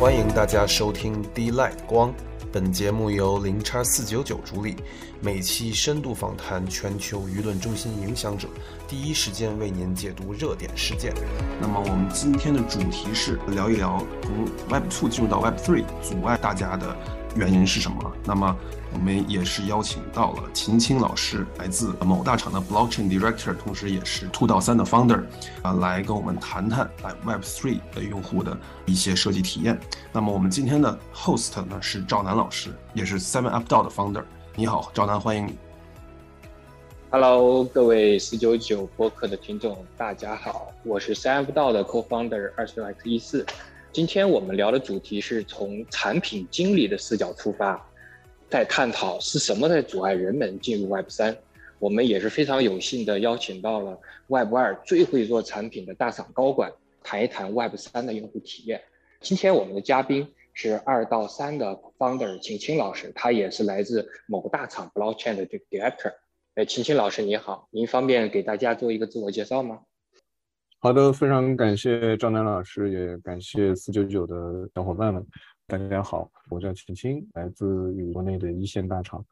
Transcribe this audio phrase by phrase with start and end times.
[0.00, 2.10] 欢迎大家收听 D Light 光。
[2.50, 4.74] 本节目由零叉四九九主理，
[5.20, 8.48] 每期深度访谈全球舆论中心影响者，
[8.88, 11.12] 第一时间为您解读热点事件。
[11.60, 16.96] 那么我们今天的主题是聊一聊从 Web Two 进入到 Web Three 阻碍大家的
[17.36, 18.12] 原因是什么？
[18.24, 18.56] 那么
[18.92, 25.22] 我们也是邀请到了秦青老师，来自某大厂的 Blockchain Director，同时也是 Two 到三的 Founder，
[25.62, 29.78] 啊，来跟我们谈谈来 Web Three 的用户的一些设计体验。
[30.12, 34.24] 那么我们今天的 Host 呢是赵楠老师，也是 Seven Up DAO 的 Founder。
[34.56, 35.56] 你好，赵楠，欢迎你。
[37.12, 43.46] Hello，各位四九九播客的听众，大家好，我是 Seven Up 到的 Co-Founder 二十六 X 一四。
[43.92, 47.84] 今天我们聊的主题是从产品经理的视角出发。
[48.48, 51.36] 在探讨是什么在阻碍人们进入 Web 三，
[51.80, 53.98] 我们也是非常有幸的邀请到了
[54.28, 58.80] Web 二最会做产品的大厂高管，谈一谈 Web 三的用户体验。
[59.20, 66.12] 今天我们的嘉宾是二到三的 founder 秦青老师，他也是来自某大厂 Blockchain 的这个 director。
[66.54, 69.80] 哎，秦青老师你好，您方便给大家做一个自我介绍吗？
[70.82, 75.22] 好的，非常感谢赵楠老师，也感谢四九九的小伙伴们。
[75.66, 79.22] 大家好，我叫秦青，来自于国内的一线大厂。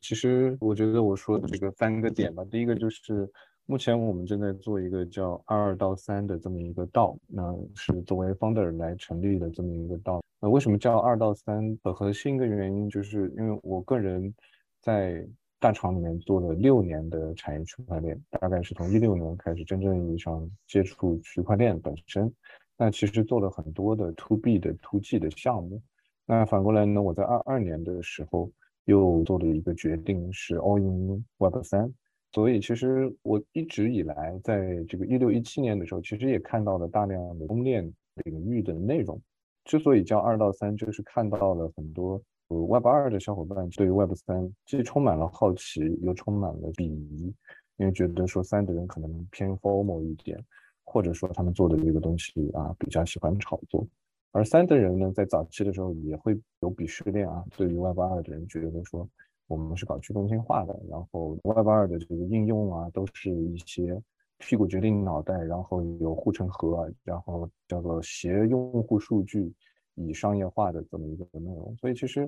[0.00, 3.30] 其实我觉得我说的这个三个点吧，第一个就是
[3.66, 10.22] 目前我们正在做一个叫二到三的这么一个道，那是作为 founder 来成立的这么一个道。
[10.40, 11.78] 那为什么叫二到三？
[11.82, 14.34] 的核心一个原因就是因为我个人
[14.80, 15.22] 在
[15.64, 22.30] 大厂里面做了六年的产业区块链，大概是从一六年开始真正意义上接触区块链本身。
[22.76, 25.80] 那其实做了很多的 to B 的 to G 的项目，
[26.26, 28.52] 那反过来呢，我在二二年的时候
[28.84, 31.90] 又做了一个决定，是 all in Web 三。
[32.32, 37.90] 所以其实我一直以来在这个一六一七年的时候，其实也看到了大量的公链
[38.26, 39.18] 领域的内容。
[39.64, 42.20] 之所以叫二到三，就是看到了很多
[42.66, 47.34] Web 二的小伙伴对于 Web 三既充满了好奇，又充满了鄙夷，
[47.76, 50.42] 因为觉得说三的人可能偏 formal 一点。
[50.86, 53.84] 或者说他们做的这个东西啊比较喜欢炒作，
[54.30, 57.42] 而三的人呢，在早期的时候也会有鄙视链啊。
[57.56, 59.08] 对于 Web 二的人，觉得说
[59.48, 64.00] 我们是搞去中心化的，然后 Web 二的这个应用啊，都是一些
[64.38, 69.52] 屁股决定脑袋，然后有护城河，然后叫做携用户数据
[69.94, 71.76] 以商业化的这么一个内容。
[71.80, 72.22] 所以其实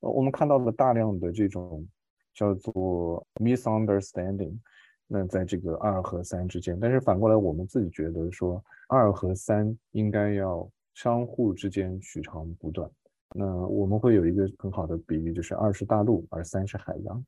[0.00, 1.86] 呃我们看到了大量的这种
[2.34, 4.56] 叫做 misunderstanding。
[5.08, 12.90] 那在这个二和三之间，但是反过来，我们自己觉得说，二和三应该要相互之间取长补短。
[13.32, 17.24] 那我们会有一个很好的比喻，就是二是大陆，而三是海洋。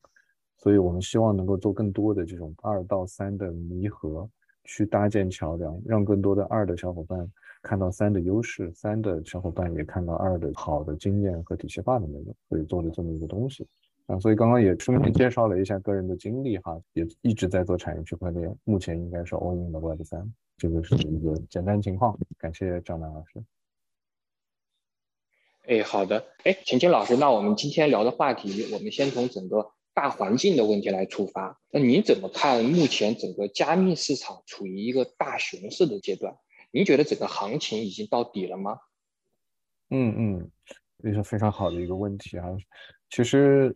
[0.57, 4.29] 所以我们希望能够做更多的这种二到三的弥合，
[4.65, 7.31] 去搭建桥梁，让更多的二的小伙伴
[7.61, 13.67] 看到三的优势，三的小伙伴也看到二的好的经验和体系化的内容，所以做了这么一个东西。
[14.07, 22.17] 啊，所以刚刚也顺便介绍了一下个人的经历哈，也一直在做产业区块链，目前应该是 all in 的 Web 三，这个是一个简单情况。
[22.37, 23.43] 感谢张楠老师。
[25.67, 31.61] 哎，好的，哎，秦青老师，那我们今天聊的话题，我们先从整个大环境的问题来出发。
[31.71, 36.35] 那您怎么看目前整个加密市场处于一个大熊市的阶段？
[36.71, 38.79] 您觉得整个行情已经到底了吗？
[39.89, 40.51] 嗯嗯，
[41.03, 42.47] 这是非常好的一个问题啊。
[43.09, 43.75] 其实。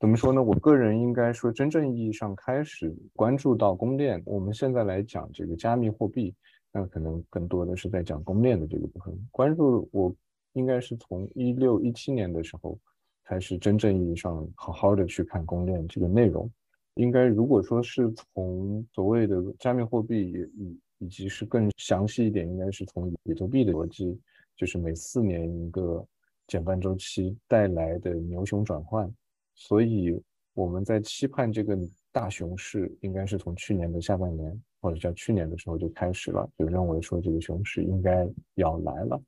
[0.00, 0.42] 怎么说呢？
[0.42, 4.20] 我个人应该说，真正意义上开始关注到公链。
[4.26, 6.34] 我们现在来讲这个加密货币，
[6.72, 9.16] 那可能更多的是在讲公链的这个部分。
[9.30, 10.14] 关注我
[10.52, 12.78] 应该是从一六一七年的时候
[13.22, 16.50] 开始，真正意义上好好的去看公链这个内容。
[16.96, 24.18] 应该如果说是从所谓的加密货币以以及是更详细一点，应该是从比特币的逻辑，
[24.56, 26.06] 就是每四年一个
[26.46, 29.12] 减半周期带来的牛熊转换。
[29.54, 30.20] 所以
[30.54, 31.78] 我们在期盼这个
[32.12, 39.20] 大熊市，应该是从去年的下半年或者叫去年的时候就开始了，就认为说这个熊市应该要来了。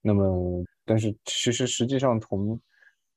[0.00, 2.60] 那么，但是其实实际上从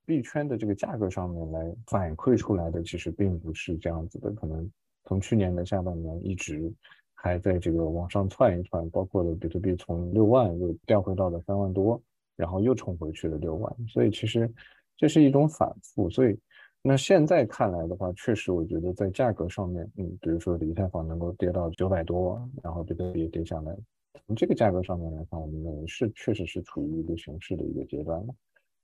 [0.06, 4.32] 币圈的这个价格上面来反馈出来的，其实并不是这样子的。
[4.34, 4.70] 可能
[5.06, 6.72] 从去年的下半年一直
[7.26, 12.00] 还在这个往上窜一窜，包括了比特币从六万又掉回到了三万多，
[12.36, 13.76] 然后又冲回去了六万。
[13.88, 14.48] 所以其实
[14.96, 16.08] 这是一种反复。
[16.08, 16.38] 所以
[16.84, 23.76] 那现在看来的话，确实我觉得在价格上面，嗯，比如说以太坊能够跌到九百多，然后比特币也跌下来，
[24.28, 28.36] 从这个价格上面来看，我们认为是确实是处于一个熊市的一个阶段了。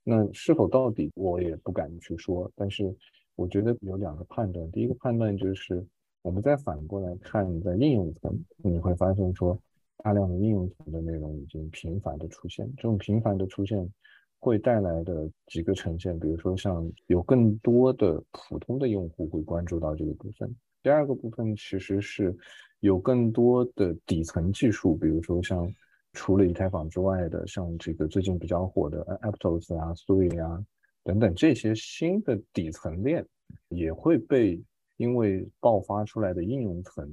[0.02, 2.50] 那是否到底，我也不敢去说。
[2.56, 2.92] 但是
[3.36, 5.86] 我觉得有两个判断，第一个判断就是
[6.22, 9.58] 我们再反过来看，在应用层，你会发现说，
[9.98, 13.86] 大量的应用层的内容已经频繁的出现，这种频繁的出现
[14.38, 20.54] 会带来的几个呈现，比如说像有更多的普通的用户会关注到这个部分。
[20.82, 22.36] 第二个部分其实是
[22.80, 25.68] 有更多的底层技术，比如说像
[26.12, 30.64] 除了以太坊之外的，像这个最近比较火的 Aptos 啊、Sui 啊
[31.04, 33.26] 等等这些新的底层链，
[33.68, 34.62] 也会被
[35.02, 37.06] 因为爆发出来的应用层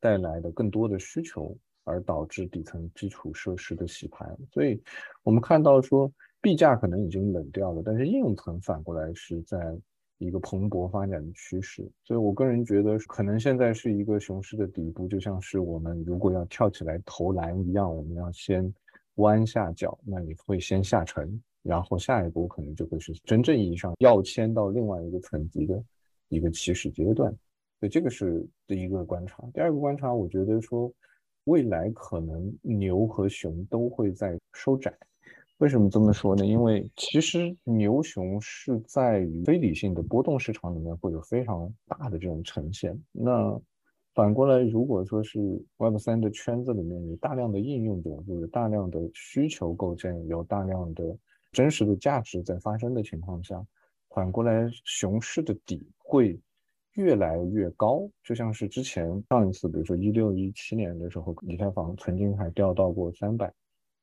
[0.00, 1.56] 带来的更多的需求。
[1.88, 4.82] 而导致底层基础设施的洗牌，所以
[5.22, 9.56] 我们看到说币价可能已经冷掉了，但是应用层反过来是在
[10.18, 11.88] 一个蓬勃发展的趋势。
[12.02, 18.74] 所以我个人觉得，可能现在是一个熊市的底部，就像是我们如果要跳起来投篮一样，我们要先
[19.16, 25.80] 弯下脚，那你会先下沉，然后下一步可能就会是真正意义上要迁到另外一个层级的
[26.28, 27.30] 一个起始阶段。
[27.80, 29.42] 所以这个是第一个观察。
[29.52, 30.92] 第二个观察，我觉得说。
[31.46, 34.92] 未来可能牛和熊都会在收窄，
[35.58, 36.44] 为什么这么说呢？
[36.44, 43.00] 因为其实牛熊是在于非理性的波动市场里面会有非常大的这种呈现。
[43.12, 43.56] 那
[44.12, 45.38] 反过来，如果说是
[45.76, 51.16] Web 三的圈子里面有大量的应用者，有大量的需求构建，有大量的
[51.52, 53.64] 真实的价值在发生的情况下，
[54.16, 56.40] 反过来熊市的底会。
[56.94, 63.52] 越来越高，就像是之前上一次，比如说一六一七年的时候，以太坊曾经还掉到过三百，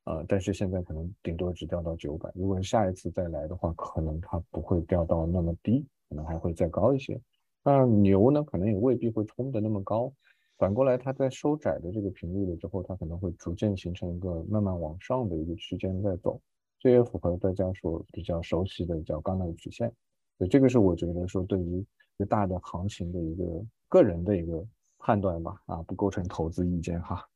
[0.03, 2.31] 啊，但是现在可能顶多只掉到九百。
[2.35, 7.19] 如果下一次再来的话，可能它不会掉到那么低，可能还会再高一些。
[7.63, 10.13] 那牛呢，可能也未必会冲的那么高。
[10.59, 16.39] 反过来，它在收窄的这个频率了之后，它可能会逐渐形成一个慢慢往上的一个区间在走，
[16.83, 19.91] 这也符合大家所比较熟悉的叫刚的曲线。
[20.37, 21.83] 所以这个是我觉得说对于。
[22.15, 23.43] 一个大的行情的一个
[23.89, 24.63] 个人的一个
[24.99, 27.27] 判断吧，啊，不构成投资意见哈。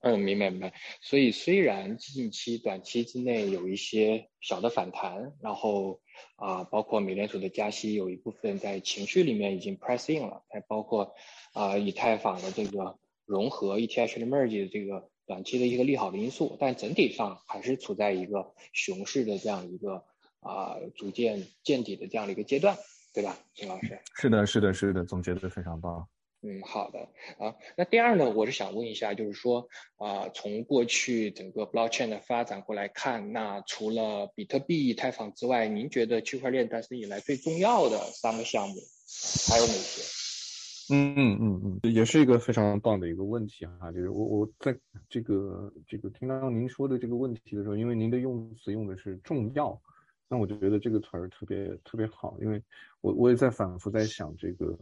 [0.00, 0.74] 嗯，明白明白。
[1.00, 6.02] 所以虽然近期短期之内有一些小的反弹，然后
[6.36, 11.14] 啊，包括美联储的加息有一部分在情绪里面已经 press in 了，还包括
[11.54, 20.04] 啊以太坊的这个融合 ETH 的 merge 的这个短期的一个利好的因素，但整体上还是处在一个熊市的这样一个
[20.40, 22.76] 啊逐渐见底的这样的一个阶段。
[23.14, 23.98] 对吧，秦老师？
[24.14, 26.06] 是的，是的，是的，总结的非常棒。
[26.42, 26.98] 嗯，好的
[27.38, 27.54] 啊。
[27.76, 38.74] 那第二呢，我是想问一下，就是说啊，从过去整个 blockchain 的发展过来看，那除了比特币、以太坊之外，您觉得区块链诞生以来最重要的三个项目
[39.48, 40.21] 还有哪些？
[40.92, 43.90] 嗯嗯嗯嗯，也是一个非常棒的一个问题哈。
[43.90, 44.78] 就是我我在
[45.08, 49.80] 这个这个听到您说的这个问题的时候，因为您的用词用的是重要。
[50.28, 52.62] 那我就觉得这个词儿特别特别好，因为
[53.00, 54.78] 我我也在反复在想这个，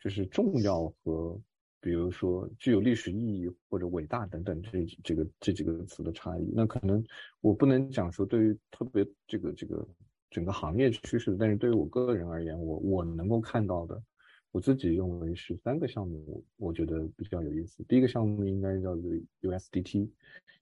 [0.00, 1.40] 就是重要和
[1.80, 6.52] 比如说具有历史意义或者伟大等等这这个这几个词的差异。
[6.54, 7.04] 那可能
[7.40, 9.84] 我不能讲说对于特别这个这个
[10.30, 14.00] 整个行业趋势，但是对于我个人而言，我我能够看到的，
[14.52, 17.82] 我自己认为是三个项目，我觉得比较有意思。
[17.88, 19.10] 第一个项目应该叫做
[19.40, 20.08] USDT，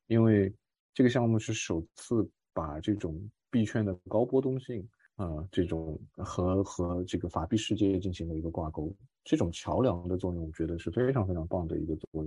[0.06, 0.54] 因为
[0.94, 3.20] 这个项目是首次把这种
[3.50, 8.94] 币圈的高波动性啊，这种和和这个法币世界进行了一个挂钩，
[9.25, 12.26] 这种桥梁的作用，我觉得是非常非常棒的一个作用。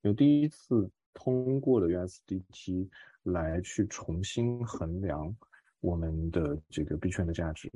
[0.00, 2.88] 因为第一次通过了 USDT
[3.24, 5.36] 来去重新衡量
[5.80, 7.70] 我们的这个币圈的价值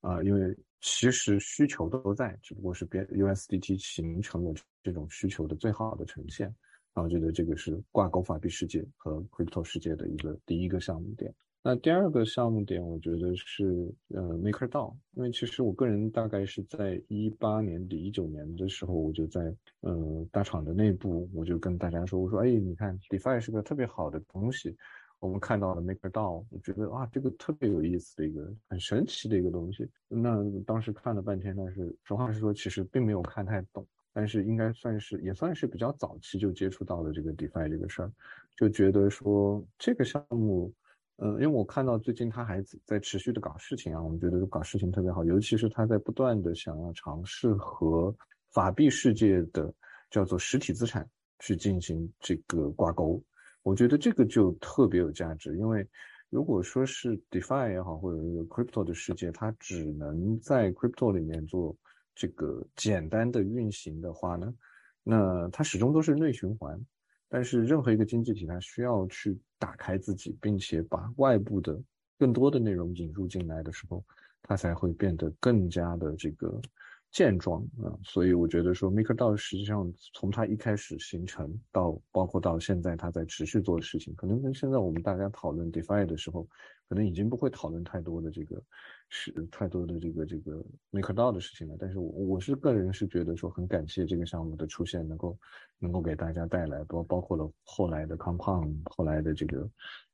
[0.00, 6.48] 啊，因为其实需求都在，只不过是变 USDT 形成了这种需求的最好的呈现。
[6.92, 11.32] 啊，我觉得这个是挂钩法币世界和 Crypto 世界的一个第一个项目点。
[11.62, 24.74] 那第二个项目点，我觉得是呃 MakerDAO，因为其实我个人大概是在一八年底、一九年的时候，我就在呃大厂的内部，我就跟大家说，我说，哎，你看 DeFi 是个特别好的东西，
[25.20, 29.88] 我们看到了 MakerDAO，我觉得啊，这个特别有意思的一个很神奇的一个东西。
[30.08, 30.36] 那
[30.66, 38.10] 当时看了半天，但是实话实说，其实并没有看太懂，但是应该算是也算是比较早期就接触到了这个 DeFi 这个事儿，
[38.56, 40.72] 就觉得说这个项目。
[41.22, 48.10] 嗯，因为我看到最近他还在持续的搞事情啊，我们觉得搞事情特别好，尤其是他在不断的想要尝试和
[48.52, 49.70] 法币世界的
[50.10, 51.06] 叫做实体资产
[51.38, 53.22] 去进行这个挂钩，
[53.62, 55.56] 我觉得这个就特别有价值。
[55.56, 55.86] 因为
[56.28, 61.76] 如果说是 DeFi 也好，或者一个 Crypto 的世界，它只能在 Crypto 里面做
[62.14, 64.54] 这个简单的运行的话呢，
[65.02, 66.80] 那它始终都是内循环。
[67.28, 71.80] 但是任何一个经济体，它需要去打开自己，并且把外部的
[72.18, 74.04] 更多的内容引入进来的时候，
[74.42, 76.60] 它才会变得更加的这个
[77.12, 86.46] 健壮啊，所以我觉得说 MakerDAO 实际上从它一开始形成到包括到现在它在持续做的事情，可能跟现在我们大家讨论 DeFi 的时候，
[86.88, 88.62] 可能已经不会讨论太多的这个
[89.08, 91.74] 是太多的这个这个 MakerDAO 的事情了。
[91.80, 95.36] 但是我我是个人是觉得说很感谢这个项目的出现，能够
[95.80, 99.68] 能够给大家带来包包括了后来的 Compound，后来的这个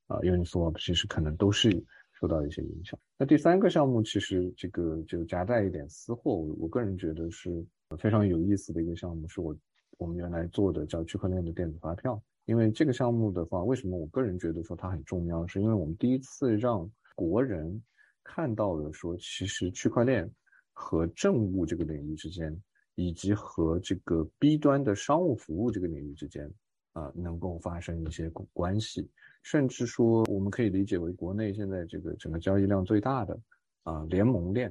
[0.07, 1.85] 啊 Uniswap，其实可能都是。
[2.21, 2.99] 受到一些影响。
[3.19, 7.65] 那第三个项目其实这个就夹带一点私货，我我个人觉得是
[7.99, 9.57] 非常有意思的一个项目，是我
[9.99, 12.21] 我们原来做的叫区块链的电子发票。
[12.47, 17.83] 因为这个项目的话，为什么我个人觉得说它很重要，是因为我们第一次让国人
[18.23, 20.31] 看到了说，其实区块链
[20.73, 22.57] 和政务这个领域之间，
[22.95, 26.53] 以及和这个 B 端的商务服务这个领域之间。
[26.93, 29.07] 啊，能够发生一些关系，
[29.47, 33.41] 甚至说我们可以理解为国内现在这个整个交易量最大的
[33.85, 34.69] 啊联盟链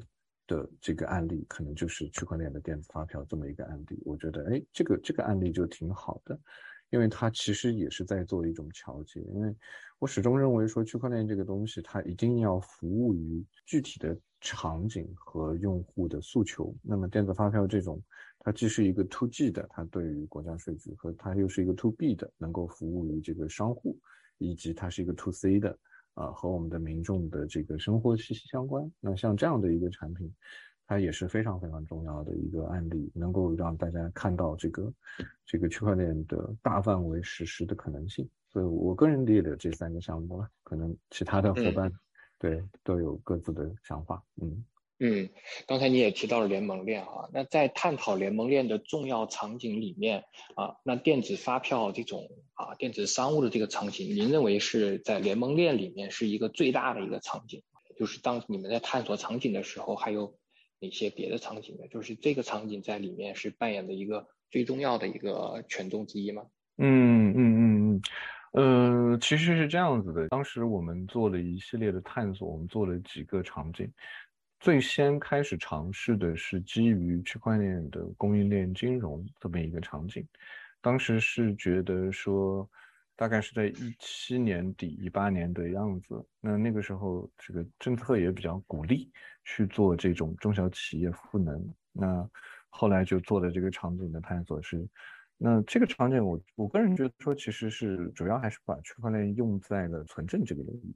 [0.47, 3.97] 的这个案例，可能就是区块链的电子发票这么一个案例。
[4.03, 6.37] 我觉得，哎，这个这个案例就挺好的，
[6.89, 9.21] 因为它其实也是在做一种桥接。
[9.33, 9.55] 因为
[9.97, 16.75] 我始终认为说，区块链这个东西它一定要服务于具体的场景和用户的诉求。
[16.81, 18.03] 那么电子发票这种。
[18.39, 23.97] 它既是一个 to G 的，它对于国家税局和它又是一个 to B 的，能够服务于这个商户，
[24.37, 25.77] 以及它是一个 to C 的，
[26.13, 28.91] 啊，和我们的民众的这个生活息息相关。
[28.99, 30.33] 那像这样的一个产品，
[30.87, 34.93] 它也是非常非常重要的一个案例，能够让大家看到这个
[35.45, 38.29] 这个区块链的大范围实施的可能性。
[38.49, 41.91] 所以我个人列的这三个项目了，可能其他的伙伴
[42.37, 44.63] 对都有各自的想法，嗯。
[44.97, 45.29] 嗯，
[45.67, 50.23] 刚才你也提到了联盟链啊，那在探讨联盟链的重要场景里面
[50.55, 57.61] 啊，那电子发票这种啊电子商务的这个场景，您认为是在联盟链里面是一个最大的一个场景？
[57.97, 60.37] 就是当你们在探索场景的时候，还有
[60.79, 61.87] 哪些别的场景呢？
[61.89, 66.43] 就是这个场景在里面是扮演的一个最重要的一个权重之一吗？
[66.77, 68.01] 嗯嗯嗯
[68.53, 73.89] 嗯，呃，其实是这样子的，当时我们做了一系列的探索，我们做了几个场景。
[74.65, 80.27] 最先开始尝试的是基于区块链的供应链金融这么一个场景，
[80.81, 82.67] 当时是觉得说，
[83.15, 89.11] 大概是在一七年底一八年的样子，那那个时候这个政策也比较鼓励
[89.43, 92.27] 去做这种中小企业赋能，那
[92.69, 94.83] 后来就做的这个场景的探索是，
[95.37, 100.95] 那这个场景我我个人觉得说其实是主要还是把区块链用在了存证这个领域。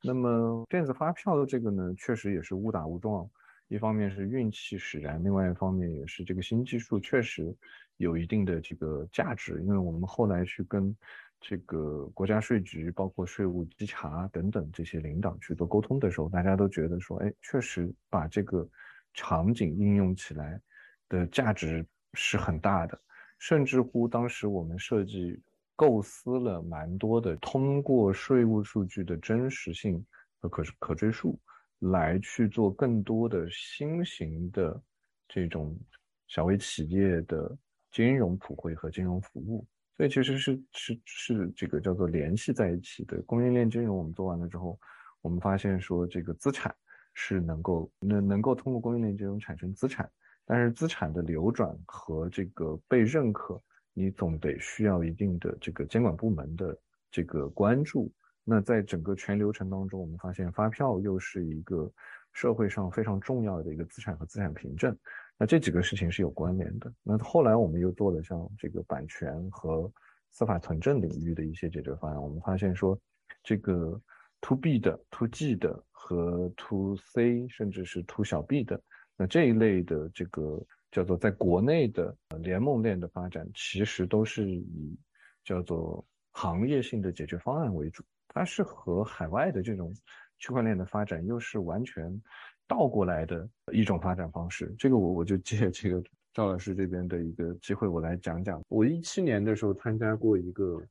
[0.00, 3.28] 那么电子发票的这个呢，确实也是误打误撞，
[3.66, 7.52] 一方面是运气使然，另外一方面也是这个新技术确实
[7.96, 9.60] 有一定的这个价值。
[9.62, 10.96] 因为我们后来去跟
[11.40, 18.68] 这个国家税局、包括税务稽查等等这些领导去做沟通的时候，大家都觉得说，哎，确实把这个
[19.14, 20.60] 场景应用起来
[21.08, 22.96] 的价值是很大的，
[23.38, 25.40] 甚至乎当时我们设计。
[25.78, 30.04] 构思了蛮多的，通过税务数据的真实性
[30.40, 31.38] 和可可追溯，
[31.78, 34.82] 来去做更多的新型的
[35.28, 35.78] 这种
[36.26, 37.56] 小微企业的
[37.92, 39.64] 金融普惠和金融服务。
[39.96, 43.96] 所以其实是是是这个叫做联系在一起的供应链金融。
[43.96, 44.76] 我们做完了之后，
[45.20, 46.74] 我们发现说这个资产
[47.14, 50.10] 是能够能能够通过供应链金融产生资产，
[50.44, 53.62] 但是资产的流转和这个被认可。
[53.98, 56.78] 你总得需要一定的这个监管部门的
[57.10, 58.12] 这个关注。
[58.44, 61.92] 那在整个全流程当中，我们发现发票又是一个
[62.32, 64.96] 社会上非常重要的一个资产和资产凭证。
[65.36, 66.92] 那这几个事情是有关联的。
[67.02, 69.92] 那后来我们又做了像这个版权和
[70.30, 72.22] 司法存证领域的一些解决方案。
[72.22, 72.96] 我们发现说，
[73.42, 74.00] 这个
[74.42, 78.80] to B 的、to G 的和 to C，甚至是 to 小 B 的，
[79.16, 80.64] 那这一类的这个。
[80.90, 84.98] 叫做在国内的联盟链的发展，其实都是以
[85.44, 89.94] 叫做行业性的解决方案为主，它是和海外的这种
[90.38, 92.22] 区块链的发展又是完全
[92.66, 94.74] 倒过来的一种发展方式。
[94.78, 96.02] 这个我我就借这个
[96.32, 98.62] 赵老师这边的一个机会，我来讲讲。
[98.68, 100.82] 我一七年的时候参加过一个，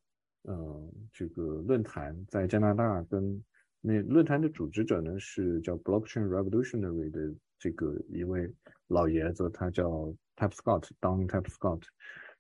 [0.44, 3.44] 嗯，这个论坛，在加拿大，跟
[3.82, 8.52] 那论坛的组织者呢是叫 Blockchain Revolutionary 的这个一位。
[8.88, 9.90] 老爷子，他叫
[10.36, 11.82] Type Scott，Don Type Scott。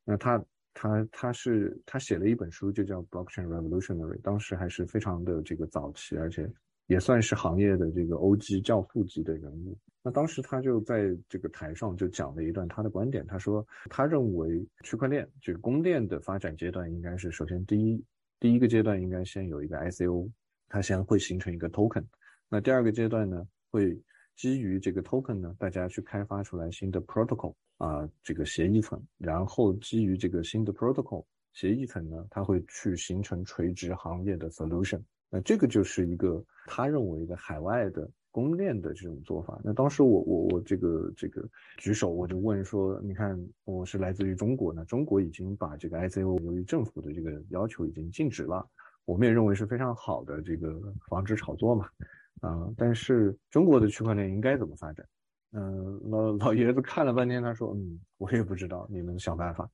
[0.05, 4.21] 那他他他是他写了一本书，就叫 Blockchain Revolutionary。
[4.21, 6.49] 当时还是非常的这个早期，而且
[6.85, 9.77] 也算是行业的这个 OG 教父级的人物。
[10.01, 13.25] 那当时他就在这个台上就讲了一段他的观点。
[13.27, 18.01] 他说，他认为区块链这个公链的发展阶段应该是首先第一
[18.39, 20.29] 第一个阶段应该先有一个 ICO，
[20.69, 22.05] 它先会形成一个 token。
[22.47, 24.01] 那第二个阶段呢会。
[24.37, 35.01] 基于这个 token 呢，大家去开发出来新的 protocol 啊，这个协议层，然后基于这个新的 protocol 协议层呢，它会去形成垂直行业的 solution。
[35.29, 39.59] 那这个就是一个他认为的海外的公链的这种做法。
[39.63, 41.43] 那当时我我我这个这个
[41.77, 48.65] 举手，我就问说，你看我是来自于中国呢，中国已经把这个 ICO 由于政府的这个要求已经禁止了，
[49.03, 50.79] 我们也认为是非常好的这个
[51.09, 51.89] 防止炒作嘛。
[52.41, 55.05] 啊，但是中国的区块链应该怎么发展？
[55.53, 59.69] 嗯，老老爷子看了半天，他说，嗯，我也不知道，你们想办法。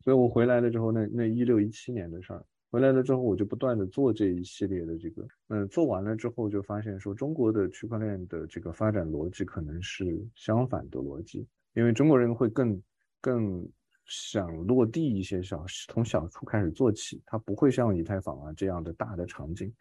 [0.00, 12.82] 所以我回来了之后，那那一六一七年的事儿，回来了之后，我就不断的做这一系列的这个，嗯，做完了之后就发现说，中国的区块链的这个发展逻辑可能是相反的逻辑，因为中国人会更
[13.20, 13.64] 更
[14.06, 19.72] 想落地一些小，从小处开始做起，他不会像以太坊啊这样的大的场景。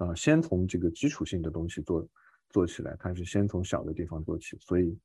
[0.00, 2.08] 啊，先从这个基础性的东西做
[2.48, 4.98] 做起来，它是先从小的地方做起，所以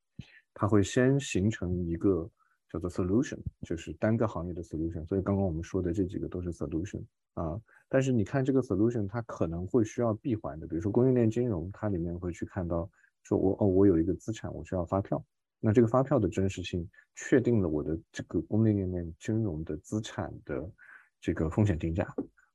[0.54, 2.30] 它会先形成一个
[2.72, 5.06] 叫做 solution，就是单个行业的 solution。
[5.06, 7.60] 所以刚刚我们说的这几个都是 solution 啊。
[7.90, 12.90] 但是你看这个 solution，它可能会需要闭环的，比如说供应链金融，它里面会去看到
[13.24, 15.22] 说我哦，我有一个资产，我需要发票，
[15.60, 20.72] 那这个发票的真实性确定了我的这个供应链金融的资产的
[21.20, 22.06] 这个风险定价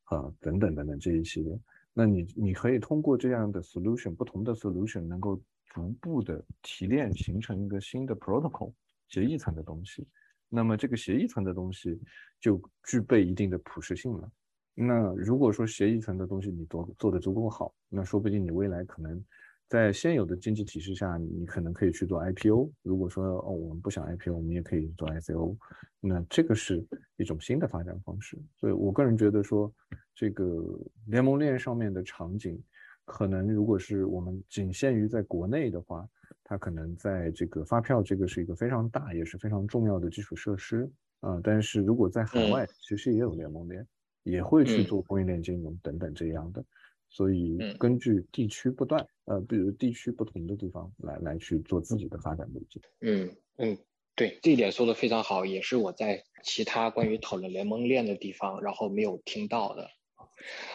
[0.05, 1.61] 啊等等等等这一系列。
[1.93, 8.73] 那你你可以通过这样的 solution，不同的 solution 能够逐步的提炼，形成一个新的 protocol
[9.09, 10.07] 协议层的东西。
[10.49, 12.01] 那么这个协议层的东西
[12.41, 14.31] 就具备一定的普适性了。
[14.75, 19.23] 那如果说协议层的东西你做做的足够好，那说不定你未来可能。
[19.71, 22.73] 在现有的经济体系下，你可能可以去做 IPO。
[22.83, 25.57] 如果说哦，我们不想 IPO，我们也可以做 ICO。
[26.01, 26.85] 那这个是
[27.17, 28.37] 一种新的发展方式。
[28.57, 29.73] 所以我个人觉得说，
[30.13, 32.61] 这个联盟链上面的场景，
[33.05, 36.05] 可能如果是我们仅限于在国内的话，
[36.43, 41.41] 它可能在这个发票这个是一个非常大也是非常重要的基础设施啊。
[41.45, 43.87] 但是如果在海外，其实也有联盟链，
[44.25, 46.65] 也会去做供应链金融等等这样的。
[47.11, 52.81] 所以根据地区不断，呃，比如地区不同的地方来来去做自己的发展路径。
[53.01, 53.77] 嗯嗯，
[54.15, 59.91] 对，这一点说的非常好，也是我在其他关于讨论联盟链的地方，然后没有听到的。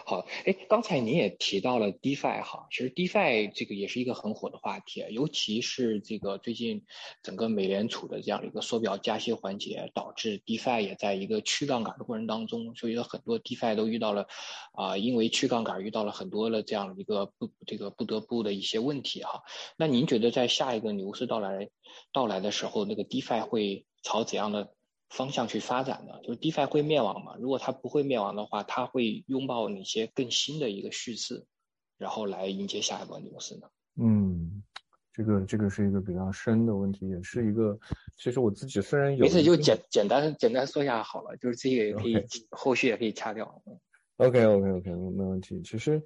[0.06, 6.86] 好，哎，刚才您也提到了 DeFi 哈，其实 DeFi 这个也是一个很火的话题，尤其是这个最近
[7.23, 14.28] 整个美联储的这样一个缩表加息环节，导致 DeFi 也在一个去杠杆的过程当中，所以说很多 DeFi 都遇到了
[14.73, 19.41] 啊，因为去杠杆遇到了很多的这样一个不这个不得不的一些问题哈。
[19.78, 21.69] 那您觉得在下一个牛市到来
[22.13, 24.74] 到来的时候，那个 DeFi 会朝怎样的？
[25.09, 27.35] 方向去发展的，就是 DeFi 会灭亡嘛？
[27.39, 31.45] 如果它不会灭亡的话，它会拥抱哪些更新的一个叙事，
[31.97, 33.67] 然后来迎接下一波牛市呢？
[33.97, 34.63] 嗯，
[35.13, 37.79] 这个这个是一个比较深的问题，也是一个，
[38.17, 42.15] 其实我自己虽然有，没事就简简单简单说一下好了，就是这个也可以
[42.49, 43.61] 后续也可以掐掉。
[44.17, 45.61] OK OK OK，没问题。
[45.61, 46.01] 其实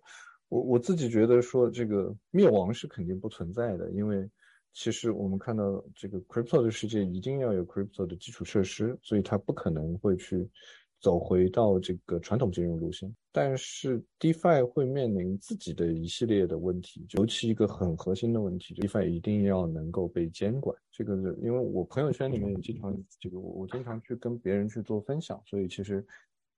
[0.49, 4.29] 我我自己觉得说这个灭亡是肯定不存在的，因为。
[4.73, 10.47] 其实我们看到这个 crypto 的世界一定要有 crypto 的基础设施，所以它不可能会去
[10.99, 13.13] 走回到这个传统金融路线。
[13.31, 20.75] 但是 DeFi 会面临自己的一系列的问题，尤其一个很核心的问题，DeFi 一定要能够被监管。
[20.91, 26.05] 这个因为我朋友圈里面也经常这个我我经常去跟别人去做分享，所以其实。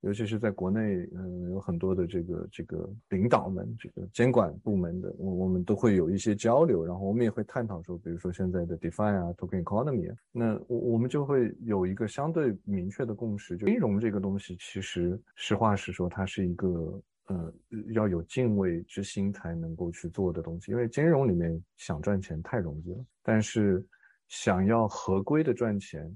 [0.01, 17.53] 尤其是在国内，嗯，有很多的这个这个领导们，这个监管部门的，我我们都会有一些交流，然后我们也会探讨说，比如说现在的 DeFi 啊，Token Economy，那我我们就会有一个相对明确的共识，就金融这个东西，其实实话实说，它是一个呃
[17.93, 23.85] 要有敬畏之心才能够去做的东西，因为金融里面想赚钱太容易了，但是
[24.29, 26.11] 想要合规的赚钱，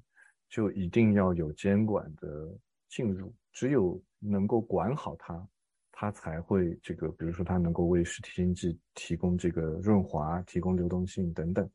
[0.49, 2.49] 就一定要有监管的
[2.89, 3.31] 进入。
[3.55, 5.47] 只有能够管好它，
[5.89, 11.67] 它才会这个，比如说它能够为实体经济提供这个润滑、提供流动性等等。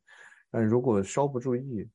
[0.50, 1.88] 但如果稍不注意，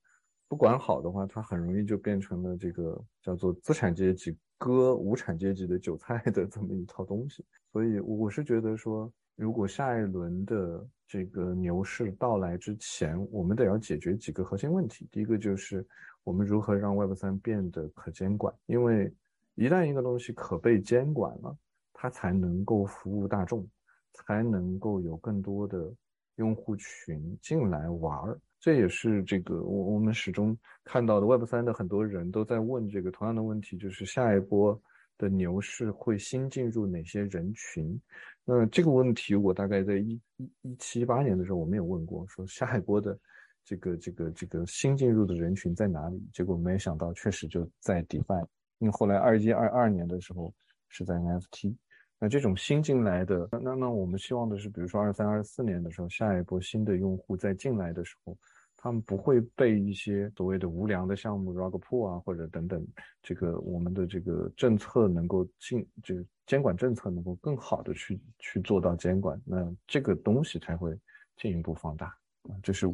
[0.47, 7.45] 不管好的话，它很容易就变成了这个叫做资产阶级割无产阶级的韭菜的这么一套东西。
[7.71, 15.07] 所以我是觉得说，如果下一轮的这个牛市到来之前，我们得要解决几个核心问题。
[15.11, 15.87] 第一个就是
[16.23, 19.13] 我们如何让 Web 三变得可监管，因为。
[19.55, 21.57] 一旦一个东西可被监管了，
[21.93, 23.67] 它才能够服务大众，
[24.13, 25.93] 才能够有更多的
[26.35, 28.39] 用户群进来玩儿。
[28.59, 34.79] 这也是这个我我们始终看到的 Web 三的很多人都在问这个同样的问题，就是下一波
[35.17, 37.99] 的牛市会新进入哪些人群？
[38.43, 43.17] 那这个问题我大概在一一一七一八年的时候我们也问过，说下一波的
[43.63, 46.21] 这个这个这个新进入的人群在哪里？
[46.33, 48.45] 结果没想到确实就在 DeFi，
[48.79, 50.53] 因为后来二一二二年的时候
[50.89, 51.75] 是在 NFT。
[52.17, 58.37] 那这种新进来的，那那我们希望的是，比如说二三二四年的时候，下一波新的用户再进来的时候。
[58.77, 62.85] 他们不会被一些所谓的无良的项目 rug pull 啊，或者等等，
[63.23, 66.13] 这个我们的这个政策能够进，就
[66.45, 70.95] 监管政策能够更好的去去做到监管，那这个东西才会
[71.35, 72.15] 进一步放大，
[72.61, 72.85] 这是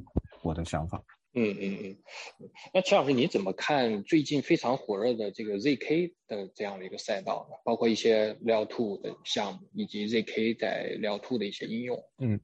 [0.41, 1.03] 我的想法。
[1.33, 1.97] 嗯嗯嗯，
[2.73, 7.55] 那陈老师你怎么看最近非常火热的这个 zk 的这样的一个赛道呢？
[7.63, 11.97] 包括一些 layer two 的项目，以及 zk 在 layer two 的一些应用？
[12.19, 12.39] 嗯。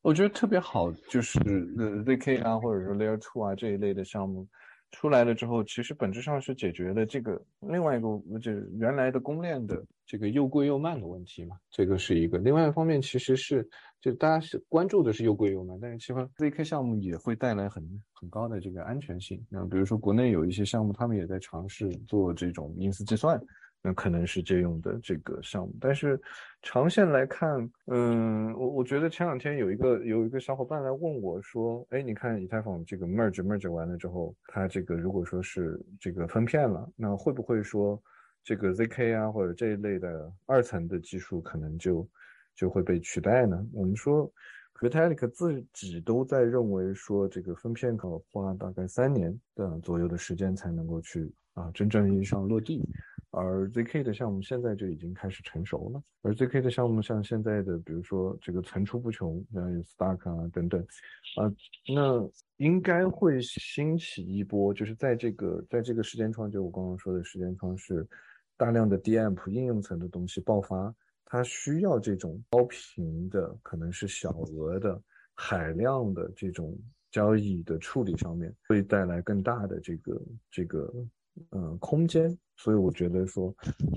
[0.00, 4.48] 我觉得特别好，就是 zk 啊，或者说 layer two 啊这一类的项目
[4.90, 8.08] 出来了之后，其实本质上是解决了这个另外一个
[8.40, 11.56] 就原来的公链的这个又贵又慢的问题嘛。
[11.70, 12.38] 这个是一个。
[12.38, 13.68] 另外一方面，其实是
[14.00, 19.44] 就大家是关注的是又贵又慢，但是其实 zk 项目也会带来很很高的这个安全性。
[19.48, 23.40] 那比如说国内有一些项目，他们也在尝试做这种隐私计算。
[23.80, 26.20] 那可能是借用的这个项目，但是
[26.62, 38.02] 长线来看，嗯，我我觉得前两天有一个有一个小伙伴来问我说，哎，你看以太坊这个 merge merge 完了之后，它这个如果说是这个分片了，那会不会说
[38.42, 42.08] 这个 zk 啊或者这一类的二层的技术可能就
[42.56, 43.64] 就会被取代呢？
[43.72, 44.30] 我们说
[44.80, 52.88] Vitalik 自己都在认为说，这个分片可能花大概三年的左右的时间才能够去啊真正意义上落地。
[53.30, 60.80] 而 zk 的项目现在就已经开始成熟了，而 zk 的项目像现在的，比如说这个层出不穷，像有 Stark 啊等等，
[61.36, 61.44] 啊，
[61.94, 68.06] 那应该会兴起一波，就是在这个在这个时间窗，就我刚刚说的时间窗是
[68.56, 70.94] 大量的 DApp 应用层的东西爆发，
[71.26, 74.98] 它需要这种高频的，可能是小额的、
[75.34, 76.74] 海量的这种
[77.10, 80.18] 交易的处理上面，会带来更大的这个
[80.50, 80.90] 这个。
[81.52, 83.54] 嗯，空间，所以我觉得说，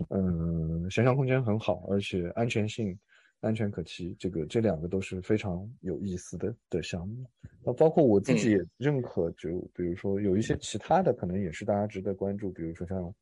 [0.10, 2.98] 嗯，想象空间很好，而且安全性、
[3.40, 7.26] 安全可期，这个这两个都是非常有意思的的项目。
[7.64, 13.14] 那包括我自己也认可，就比如说有一些其他的，可能也是大家值得关注，比如说像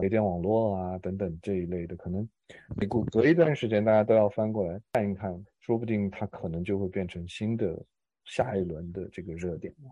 [0.00, 2.26] 雷电网络啊等等这一类的，可能
[2.80, 7.78] 你隔隔一段时间大家都要翻过来看一看，说不定它可能就会变成新的
[8.24, 9.90] 下一轮的这个热点了。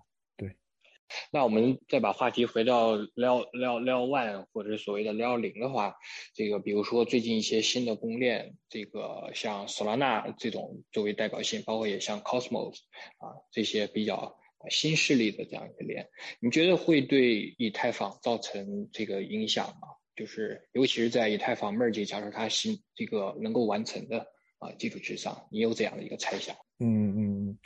[1.32, 5.94] 那我们再把话题回到撩撩撩 one 或者所谓的撩零的话，
[6.34, 12.76] 这个比如说最近一些新的公链，这个像 Solana 这种作为代表性，包括也像 Cosmos
[13.18, 16.08] 啊这些比较新势力的这样一个链，
[16.40, 19.88] 你觉得会对以太坊造成这个影响吗？
[20.16, 24.26] 就是尤其是在以太坊 merge 假设它新这个能够完成的
[24.58, 26.54] 啊基础之上，你有这样的一个猜想？
[26.78, 27.58] 嗯嗯。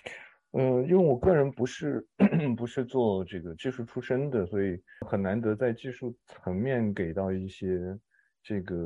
[0.56, 2.06] 嗯，因为我个人不是
[2.56, 7.98] 不是做这个技术出身的，所以很难得在技术层面给到一些
[8.40, 8.76] 这个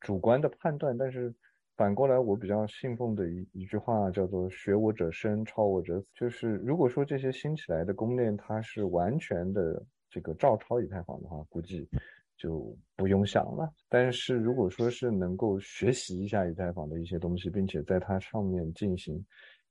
[0.00, 0.98] 主观的判断。
[0.98, 1.32] 但是
[1.76, 6.06] 反过来，我比较信奉的一一句话叫做“学我者生，超我者死”。
[6.18, 11.88] 就是如果说这些新起来的公链它是完全的这个照抄以太坊的话，估计
[12.36, 13.72] 就不用想了。
[13.88, 19.24] 但是如果说是能够学习一下以太坊的一些东西，并且在它上面进行。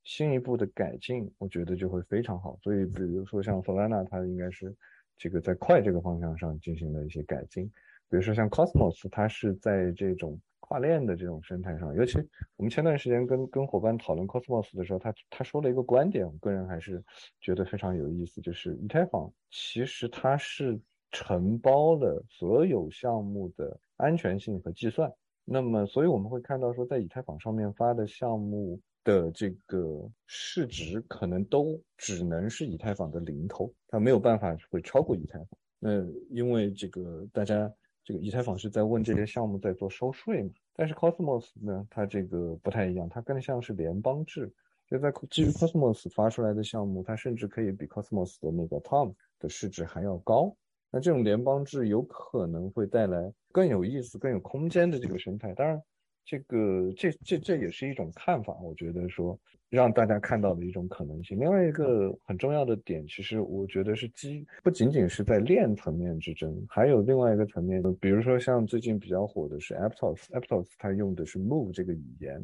[0.06, 2.58] 新一步的改进，我觉得就会非常好。
[2.62, 4.74] 所以，比如说像 Solana，它应该是
[5.18, 7.65] 这个在快这个方向上进行了一些改进。
[8.08, 11.94] 比如说像 Cosmos，它是在这种跨链的这种生态上。
[11.96, 12.20] 尤其
[12.56, 17.04] 我们前段时间跟跟伙伴讨论 Cosmos 的时候，他他说了一个观点，我个人还是
[17.41, 25.12] 觉得非常有意思，就是以太坊其实它是承包了所有项目的安全性和计算。
[25.44, 28.80] 那么，所以我们会看到说，在以太坊上面发的项目。
[29.06, 35.48] 的这个市值可能都只能是以太坊的零头，它没有办法会超过以太坊。
[35.80, 37.72] 那因为这个大家
[38.04, 44.52] 这个以太坊是在问这些项目在做收税嘛，但是 Cosmos 呢，它这个不太一样，它更像是联邦制。
[44.89, 50.56] 就在基于 Cosmos 发出来的项目，它甚至可以比 Cosmos 的那个 Tom 的市值还要高。
[50.91, 55.54] 那这种联邦制有可能会带来更有意思、更有空间的这个生态。
[55.54, 55.80] 当然。
[56.25, 61.39] 这个这这这也是一种看法，我觉得说让大家看到的一种可能性。
[61.39, 72.43] 另外一个很重要的点，其实我觉得是基不仅仅是在链层面之争，还有另外一个层面，比如说像最近比较火的是 Aptos，Aptos 它用的是 Move 这个语言。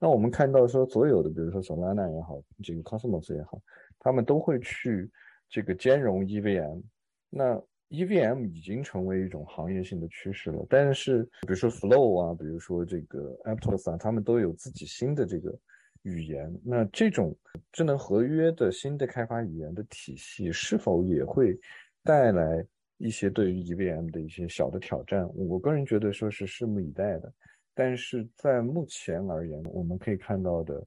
[0.00, 3.60] 那我们看到说所有的，比如说 Solana 也好，这个 Cosmos 也好，
[3.98, 5.10] 他们都会去
[5.50, 6.82] 这个兼容 EVM。
[7.28, 7.60] 那
[7.90, 10.66] EVM 已经成为一种行业性的趋势了。
[10.68, 15.56] 但是，比如说 Flow 啊，比如说这个 Aptos 啊，他们都有自己新的这个
[16.02, 16.52] 语言。
[16.64, 17.36] 那这种
[17.72, 21.58] 智能合约的新的开发语言的体系，是否也会
[22.04, 22.64] 带来
[22.98, 25.28] 一些对于 EVM 的一些小的挑战？
[25.34, 27.32] 我个人觉得说是拭目以待的。
[27.74, 30.86] 但是在目前而言，我们可以看到的。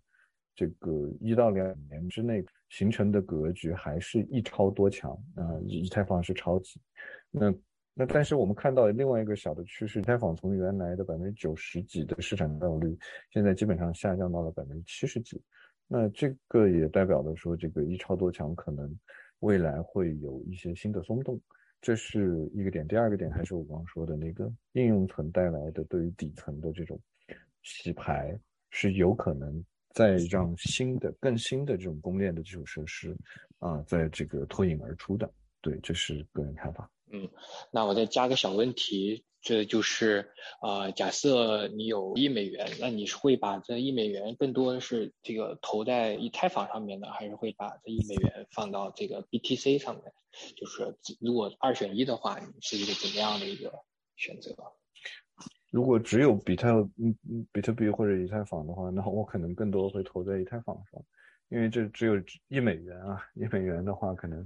[0.62, 6.80] 这个一到两年之内形成的格局还是一超多强啊，以太坊是超级。
[7.32, 7.52] 那
[7.96, 12.96] 那但是我们看到另外一个小的趋势，以太坊从原来的百分之九十几的市场占有率，
[13.32, 15.42] 现在基本上下降到了百分之七十几。
[15.88, 18.96] 那这个也代表了说，这个一超多强可能
[19.40, 21.42] 未来会有一些新的松动，
[21.82, 22.88] 这是一个点。
[22.88, 27.02] 第二个点还是我刚刚说的那个应用层带来的对于底层的这种
[27.64, 29.66] 洗牌是有可能。
[29.94, 33.16] 再让新的、更新的这种公链的基础设施，
[33.60, 36.90] 啊，在这个脱颖而出的，对，这是个人看法。
[37.12, 37.30] 嗯，
[37.72, 50.14] 那我再加个小问题，这就是啊，假设你有一美元，那你是会把这一美元更多的是这个投在以太坊上面呢，还是会把这一美元放到这个 BTC 上面？
[50.56, 53.74] 就是如果二选一的话，你是一个怎么样的一个
[54.16, 54.56] 选择？
[55.72, 61.02] 如果只有比特嗯嗯比特币或者以太坊的话，那我可能更多会投在以太坊上，
[61.48, 64.46] 因为这只有一美元啊，一美元的话，可能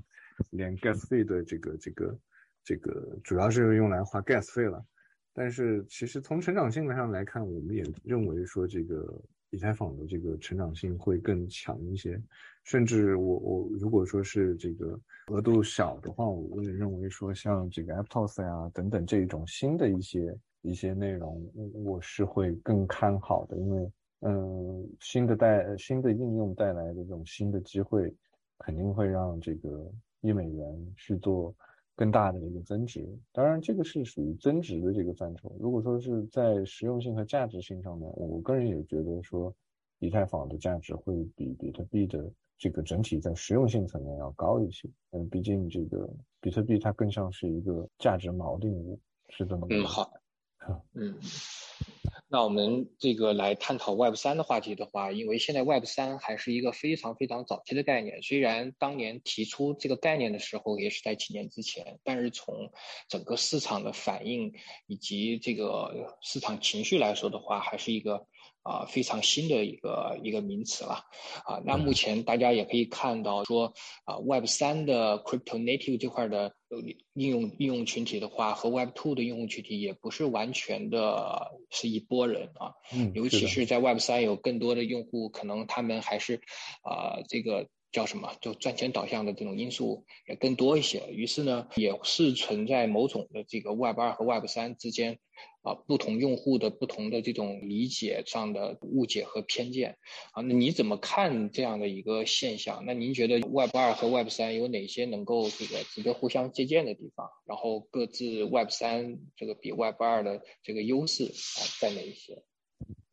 [0.51, 2.19] 连 gas 费的这个这个
[2.63, 4.85] 这个主要是用来花 gas 费了。
[5.33, 12.21] 但是其实从成长性上来看，我们也认为说这个以太坊的这个成长性会更强一些。
[12.65, 14.99] 甚至我我如果说是这个
[15.31, 20.37] 额度小的话，我也认为说像这个 Aptos 呀等等这种新的一些。
[20.65, 28.13] 一些内容，我是会更看好的，因为，嗯，新的带新的应用带来的这种新的机会，
[28.59, 31.53] 肯定会让这个一美元去做
[31.95, 33.07] 更大的一个增值。
[33.31, 35.55] 当然，这个是属于增值的这个范畴。
[35.59, 39.53] 如果说是在实用性和价值性上面，我个人也觉得说，
[39.99, 44.89] 以太坊的价值会比比特币的这个整体在实用性层面要高一些。
[45.11, 46.09] 嗯，毕竟这个
[46.41, 48.99] 比特币它更像是一个价值锚定物，
[49.29, 49.67] 是这么。
[49.69, 50.11] 嗯，好。
[50.93, 51.19] 嗯，
[52.27, 62.71] 那我们这个来探讨 Web 三的话题的话，因为现在 Web 三还是一个非常非常早期的概念，虽然当年提出这个概念的时候也是在几年之前，但是从
[63.09, 64.53] 整个市场的反应
[64.87, 68.25] 以及这个市场情绪来说的话，还是一个。
[68.65, 71.05] 啊，非常新的一个一个名词了，
[71.45, 73.75] 啊，那目前大家也可以看到说，
[74.05, 76.55] 啊，Web 三的 Crypto Native 这块的
[77.13, 86.41] 应用应用群体的话，和 Web two 的应用群体也不是完全的是一拨人啊，嗯，尤其是在 Web 三有更多的用户，可能他们还是
[86.81, 87.67] 啊这个。
[87.95, 88.35] 叫什么？
[88.41, 95.17] 就赚钱导向的这种因素也更多一些，于是呢，也是存在某种的这个 Web 二和 Web 三之间
[95.61, 99.97] 啊，不同用户的不同的这种理解上的误解和偏见
[100.33, 100.41] 啊。
[100.41, 102.83] 那你怎么看这样的一个现象？
[102.85, 107.29] 那您觉得 Web 二和 Web 三有哪些能够这个值得互相借鉴的地方？
[107.45, 112.43] 然后各自 Web 三这个比 Web 二的这个优势啊在哪一些？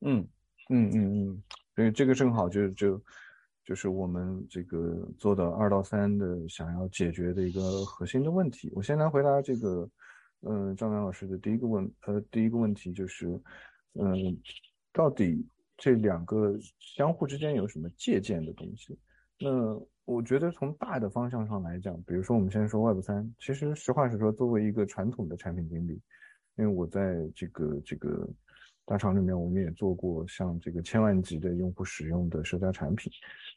[0.01, 0.27] 嗯
[0.71, 0.97] 嗯嗯
[1.31, 1.43] 嗯，
[1.77, 3.01] 所以这个正好就就。
[3.65, 8.71] 就是我们这个做的二到三的想要解决的一个核心的问题。
[8.75, 9.89] 我先来回答这个，
[10.41, 13.29] 嗯，张楠老师的第一个问，呃，第一个问题就是，
[13.95, 14.37] 嗯，
[14.93, 15.47] 到底
[15.77, 18.99] 这两个相互之间有什么借鉴的东西？
[19.39, 26.01] 那我觉得从大的方向上来讲，比如说我们先说 Web 三，其实实话实说，作为一个传统的产品经理，
[26.57, 28.29] 因为我在这个这个。
[28.85, 33.13] 大厂里面，我们也做过像这个千万级的用户使用的社交产品。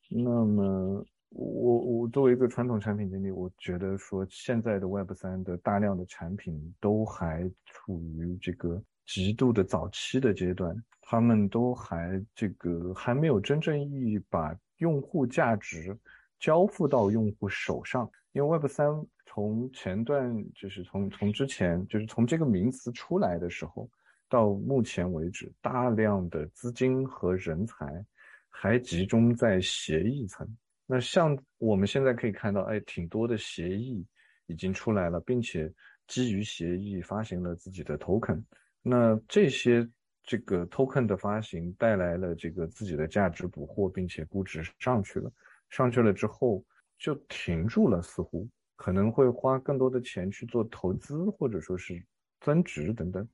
[0.07, 15.97] 那么，我我作为一个传统产品经理，我觉得说现在的 Web 三的大量的产品都还处于这个极度的早期的阶段，他们都还这个还没有真正意义把用户价值
[16.39, 18.09] 交付到用户手上。
[18.31, 23.89] 因为 Web 三从前段就是从从之前就是从这个名词出来的时候。
[24.29, 28.05] 到目前为止，大量的资金和人才
[28.49, 30.47] 还集中在协议层。
[30.85, 34.05] 那像我们现在可以看到，哎，挺多的协议
[34.47, 35.71] 已经出来了，并且
[36.07, 38.43] 基于协议发行了自己的 token。
[38.81, 39.87] 那这些
[40.23, 45.31] 这个 token 的发行带来了这个自己的价值捕获，并且估值上去了。
[45.69, 46.63] 上去了之后
[46.99, 52.03] 就停住了，似乎可能会花更多的钱去做投资，或者说是
[52.41, 53.27] 增值等等。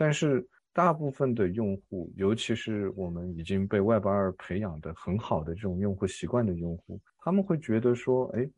[0.00, 8.48] 但是大部分的用户，尤其是我们已经被 Web 二培养的很好的这种用户习惯的用户，他们会觉得说，哎，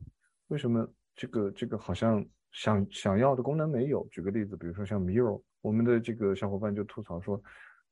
[0.49, 4.07] 为什么这个这个好像想想要的功能没有。
[4.11, 7.41] 举个例子，比如说像 Mirror，我们的这个小伙伴就吐槽说，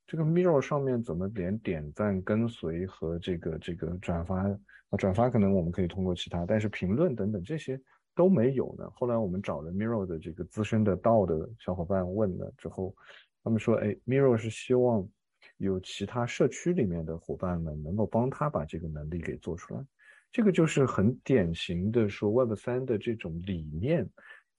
[0.06, 7.80] 这个 Mirror 上面怎么连点赞、跟随和这个这个转发啊转发可能我们可以通过其他，但是评论等等这些
[8.14, 8.88] 都没有呢？
[8.94, 12.94] 后来我们找了 Mirror 的这个资深的道的小伙伴问了之后，
[13.42, 15.08] 他们说，哎，Mirror 是希望
[15.56, 19.84] 有其他社区里面的伙伴们能够帮他把这个能力给做出来。
[20.32, 24.08] 这个就是很典型的说 Web 三的这种理念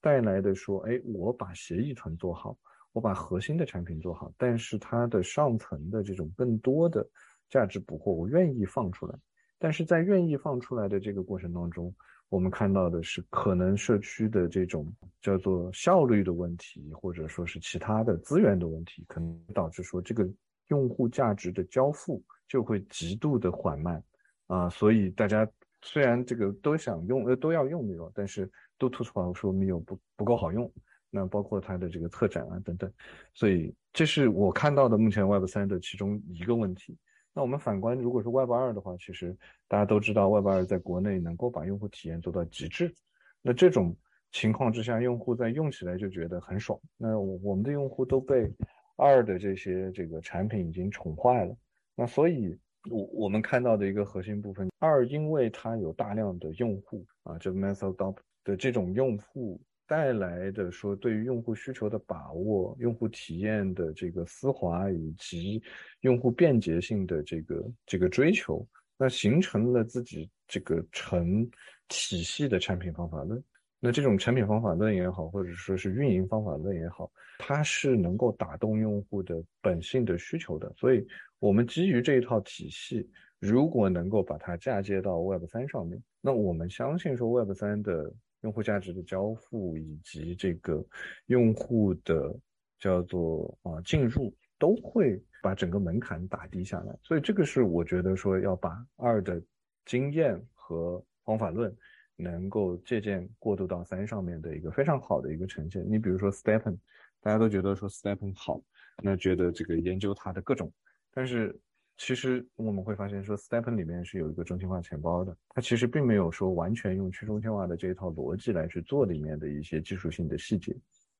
[0.00, 2.58] 带来的说，哎，我把协议层做好，
[2.92, 7.08] 我把核心的产品做好，但是它的上层的这种更多的
[7.48, 9.18] 价值捕获，我愿意放出来。
[9.58, 11.94] 但是在愿意放出来的这个过程当中，
[12.32, 14.90] 我们看到的是可能社区的这种
[15.20, 20.26] 叫做效率的问题，或者说是其他的资源的问题，可能导致说这个
[20.68, 24.02] 用户价值的交付就会极度的缓慢
[24.46, 25.46] 啊，所以大家。
[25.84, 30.72] 虽然这个都想用，呃，都要用 Miro，但是都吐槽说 Miro 不不够好用。
[31.10, 32.88] 那包括它的这个策展啊等等，
[33.34, 36.96] 所以这是我看到的目前 Web 三的其中一个问题。
[37.34, 39.36] 那我们反观，如果是 Web 二的话，其实
[39.68, 42.94] 大家都知道 Web 二在国内能够把用户体验做到极致。
[43.40, 43.96] 那这种
[44.30, 46.78] 情况之下，用户在用起来就觉得很爽。
[46.96, 48.52] 那我们的用户都被
[48.96, 51.56] 二的这些这个产品已经宠坏了。
[51.94, 52.58] 那所以。
[52.90, 59.60] 我我们看到的一个核心部分，二，因为它有大量的用户啊，这 method d o p 的这种用户
[59.92, 65.62] 带来的说对于用户需求的把握、用户体验的这个丝滑以及
[66.00, 71.46] 用户便捷性的这个这个追求，那形成了自己这个成
[71.88, 73.44] 体系的产品方法论。
[73.78, 80.72] 那这种产品方法论也好，或者说是运营方法论也好，它是能够打动用户的本性的需求的。
[80.74, 81.06] 所以，
[81.38, 83.06] 我们基于这一套体系，
[83.38, 88.10] 如果能够把它嫁接到 Web 三上面，那我们相信说 Web 三的
[88.42, 90.84] 用户价值的交付以及这个
[91.26, 92.38] 用户的
[92.78, 96.96] 叫做啊进入，都会把整个门槛打低下来。
[97.02, 99.42] 所以，这个是我觉得说要把二的
[99.84, 101.74] 经验和方法论。
[102.14, 105.84] 能够借鉴过渡到三上面的一个非常好的一个呈现。
[105.90, 106.78] 你比如说 Stepen，
[107.20, 108.62] 大家都觉得说 Stepen 好，
[109.02, 110.70] 那觉得这个研究它的各种，
[111.10, 111.58] 但是
[112.04, 120.76] 其实我们会发现说 Stepen 里面是有一个中心化钱包的，它其实并没有说完全用去中心化的这一套逻辑来去做里面的一些技术性的细节，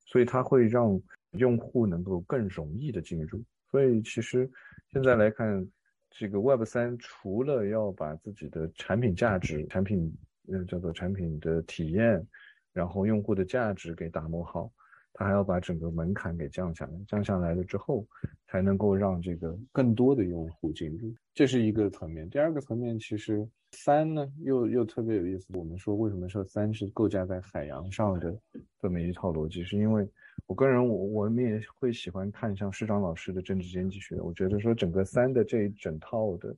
[0.07, 1.01] 所以它会让
[1.35, 3.40] 用户能够更容易的进入。
[3.71, 4.51] 所以其实
[4.88, 5.64] 现在来看，
[6.11, 10.12] 这个 Web 三除了要把自己的产品价值、产品
[10.49, 12.27] 嗯，叫做产品的体验，
[12.73, 14.68] 然后用户的价值给打磨好，
[15.12, 18.05] 它还要把整个门槛给降下来，降下来了之后，
[18.53, 22.29] 才能够让这个更多的用户进入，这是一个层面。
[22.29, 25.47] 第二个层面，其实三呢又又特别有意思。
[25.57, 28.38] 我们说为什么说三是构架在海洋上的
[28.79, 30.07] 这么一套逻辑，是因为
[30.47, 36.55] 我个人我我们也会喜欢看像市长老师的政治经济学，我觉得说整个三的这一整套的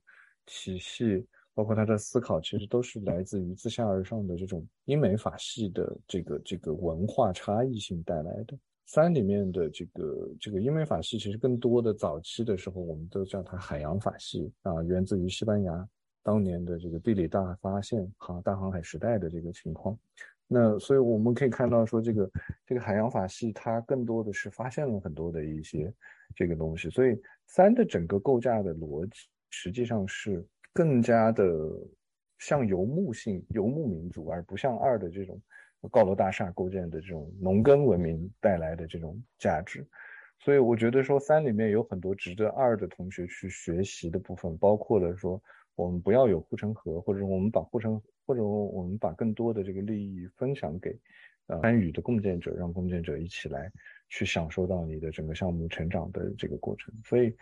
[0.47, 1.25] 体系。
[1.57, 8.59] 包括他的思考，其实都是来自于自下而上的这种英美法系的这个这个文化差异性带来的。
[8.87, 15.89] 三里面的这个这个英美法系，其实更多的早期的时候，我们都叫它海洋法系啊，源自于西班牙
[16.23, 19.99] 当年的这个地理大发现航大航海时代的这个情况。
[20.47, 22.31] 那所以我们可以看到说，这个
[22.67, 25.93] 这个海洋法系它更多的是发现了很多的一些
[26.35, 26.91] 这个东西。
[26.91, 30.45] 所以三的整个构架的逻辑实际上是。
[30.77, 31.47] 更加的
[32.41, 35.41] 像游牧性游牧民族，而不像二的这种
[35.89, 39.87] 高楼大厦构建的这种农耕文明带来的这种价值。
[40.39, 45.43] 所以我觉得说三里面有很多值得二的同学去学习的部分，包括了说
[45.75, 50.99] 我们不要有护城河，或者我们把护城，或者我们把更多的这个利益分享给
[51.47, 53.71] 呃参与的共建者，让共建者一起来
[54.09, 56.93] 去享受到你的整个项目成长的这个过程。
[57.05, 57.35] 所以。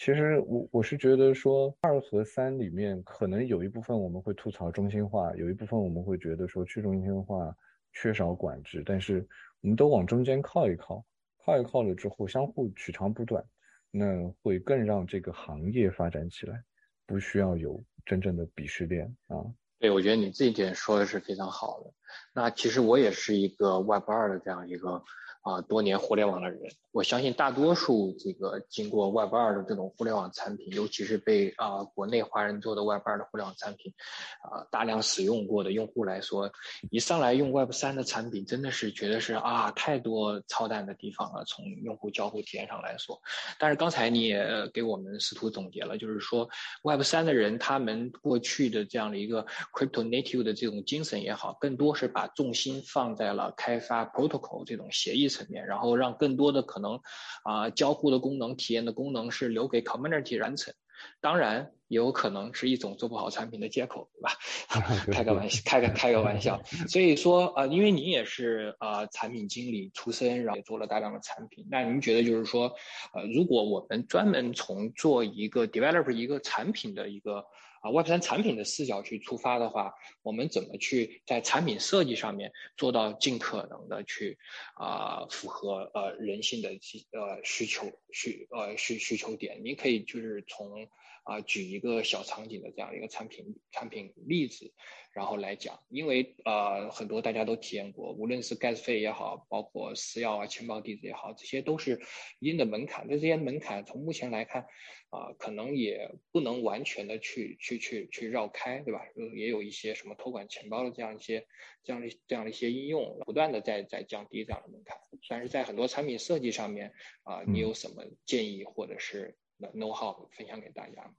[0.00, 7.52] 其实我我是觉得说二和三里面可能有一部分我们会吐槽中心化，有一部分我们会觉得说去中心化
[7.92, 9.26] 缺少管制，但是
[9.60, 11.04] 我们都往中间靠一靠，
[11.44, 13.44] 靠一靠了之后相互取长补短，
[13.90, 16.62] 那会更让这个行业发展起来，
[17.06, 19.36] 不需要有真正的鄙视链啊。
[19.78, 21.92] 对，我觉得你这一点说的是非常好的。
[22.34, 25.02] 那其实我也是一个 Web 二的这样一个。
[25.42, 26.60] 啊，多年互联网的人，
[26.90, 33.94] 我相信大多数这个经过 Web 二的这种互联网产品，尤其是被啊国内华人做的 Web 二的互联网产品，
[34.42, 36.50] 啊大量使用过的用户来说，
[36.90, 41.44] 一上来用 Web 三的产品，真的是觉得是啊太多操蛋的地方了。
[41.46, 43.18] 从用户交互体验上来说，
[43.58, 46.46] 但是刚才你也给我们试图总结了，就是说
[46.82, 57.00] Web 三的人他们过去的这样的一个 crypto native 的这种精神也好，更多是把重心放在了开发 protocol 这种协议层面，然后让更多的可能
[57.44, 60.74] 啊交互的功能、体验的功能是留给 community 完成。
[61.20, 64.32] 当然，也有可能是一种做不好产品的借口，对吧？
[65.12, 66.60] 开个玩笑， 开个开个玩笑。
[66.88, 72.72] 所以说，呃，因为您也是呃产品经理出身，然后也做了大量的产品，那您觉得就是说，
[73.14, 77.44] 呃，如果我们专门从做一个 developer 一个产品的一个。
[77.80, 84.38] 啊，Web 三产品的视角去出发的话，我们怎么去在产品设计上面做到尽可能的去
[84.74, 89.60] 啊符合呃人性的呃需求需呃需需求点？
[89.64, 90.88] 您可以就是从
[91.24, 94.72] 啊举一个小场景的这样一个产品产品例子。
[95.14, 102.00] 然后来讲，因为呃很多大家都体验过，无论是 gas 费也好，包括私钥啊、钱包地址也好，这些都是
[102.38, 103.04] 一定的门槛。
[103.08, 104.66] 那这些门槛从目前来看，
[105.10, 109.00] 啊可能也不能完全的去去去去绕开，对吧？
[109.34, 111.46] 也有一些什么托管钱包的这样一些
[111.82, 114.96] 这样的这样的一些应用，不断的在在降低这样的门槛。
[115.28, 116.92] 但是在很多产品设计上面
[117.22, 119.36] 啊，你有什么建议或者是
[119.74, 121.14] know how 分享给大家吗？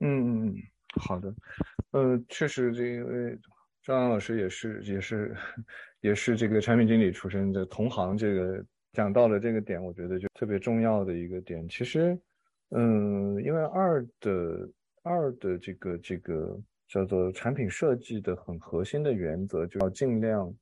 [0.00, 0.56] 嗯嗯嗯。
[1.00, 1.34] 好的，
[1.90, 3.36] 呃，确实，这位
[3.82, 5.36] 张扬老师也是，也是，
[6.00, 11.68] 也是这个产品经理出身的同行，这个讲到了这个点，我觉得就特别重要的一个点。
[11.68, 12.16] 其实，
[12.70, 14.68] 嗯，因为二的
[15.02, 16.58] 二的这个这个
[16.88, 20.52] 叫做产品设计的很核心的原则，就要尽量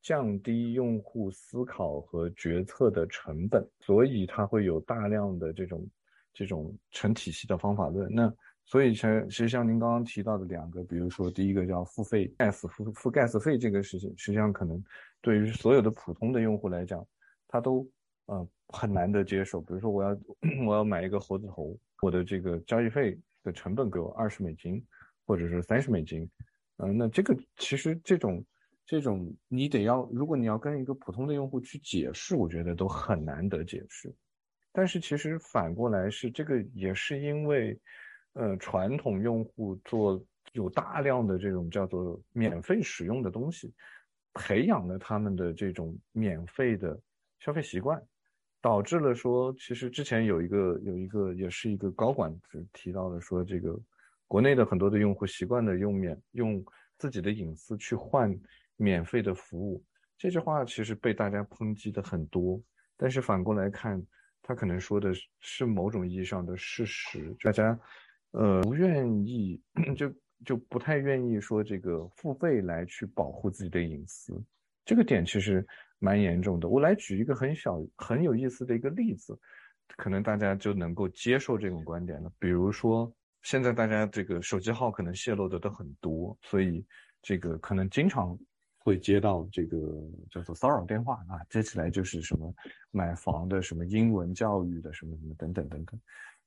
[0.00, 5.88] 降低用户思考和决策的成本，所以它会有大量的这种
[6.32, 8.08] 这种成体系的方法论。
[8.14, 8.32] 那
[8.64, 14.82] 所以，像其实像您刚刚提到的两个，比如说第一个叫付费 gas 付付 gas 费这个事情，实际上可能
[15.20, 17.06] 对于所有的普通的用户来讲，
[17.46, 17.88] 他都
[18.26, 19.60] 呃很难得接受。
[19.60, 20.10] 比如说我要
[20.66, 24.84] 我要买一个猴子头，我的这个交易费的成本给我二十美金，
[25.24, 26.28] 或者是三十美金，
[26.76, 28.44] 嗯，那这个其实这种
[28.84, 34.14] 这种你得要，如果你要跟一个普通的用户去解释，我觉得都很难得解释。
[34.72, 37.78] 但是其实反过来是这个也是因为。
[38.38, 40.22] 呃，传统用户做
[40.52, 43.72] 有大量的这种叫做免费使用的东西，
[44.34, 47.00] 培养了他们的这种免费的
[47.38, 47.98] 消费习惯，
[48.66, 52.36] 导致了说，其实之前有一个有一个也是一个高管
[52.72, 53.78] 提到了说，这个
[54.26, 56.64] 国内的很多的用户习惯的用免用
[56.98, 58.36] 自己的隐私去换
[58.76, 59.84] 免费的服务，
[60.18, 62.60] 这句话其实被大家抨击的很多，
[62.96, 64.04] 但是反过来看，
[64.42, 67.78] 他可能说的是某种意义上的事实，大家。
[68.32, 69.62] 呃，不愿意
[69.96, 70.12] 就
[70.44, 74.34] 就不太愿意说这个付费来去保护自己的隐私，
[74.86, 75.66] 这个点其实
[75.98, 76.66] 蛮严重的。
[76.66, 79.38] 我来举一个很小很有意思的一个例子，
[79.98, 82.32] 可能大家就能够接受这种观点了。
[82.38, 83.12] 比如说，
[83.42, 86.82] 现在大家这个手机号可能泄露的都很多，所以
[87.20, 88.38] 这个可能经常
[88.78, 89.78] 会接到这个
[90.30, 92.54] 叫做骚扰电话啊，接起来就是什么
[92.90, 96.00] 买房的、什么英文教育的、什么什么等等等等，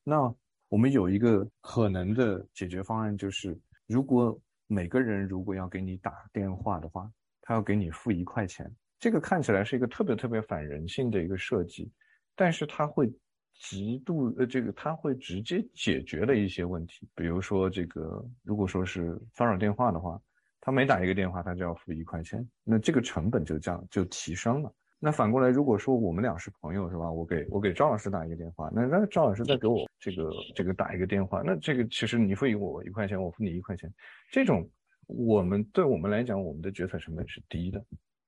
[0.04, 0.34] 那。
[0.72, 7.12] 我们有一个可能的解决方案，就是如果每个人如果要给你打电话的话，
[7.50, 8.72] 他要给你付一块钱。
[9.00, 11.92] 这个看起来是一个特别特别反人性的一个设计，
[12.36, 13.12] 但是它会
[13.60, 17.08] 极度呃，这个它会直接解决了一些问题。
[17.16, 20.22] 比如说这个，如果说是骚扰电话的话，
[20.62, 24.72] 他每打一个电话，他就要付一块钱，那这个成本就降就提升了。
[25.00, 27.10] 那反过来，如果说我们俩是朋友，是吧？
[27.12, 33.92] 我给我给赵老师打一个电话，那那赵老师再给我这个这个打一个电话，那这个其实你付我一块钱，我付你一块钱，
[34.30, 34.70] 这种
[35.10, 37.84] 我们对我们来讲，我们的决策成本是低的，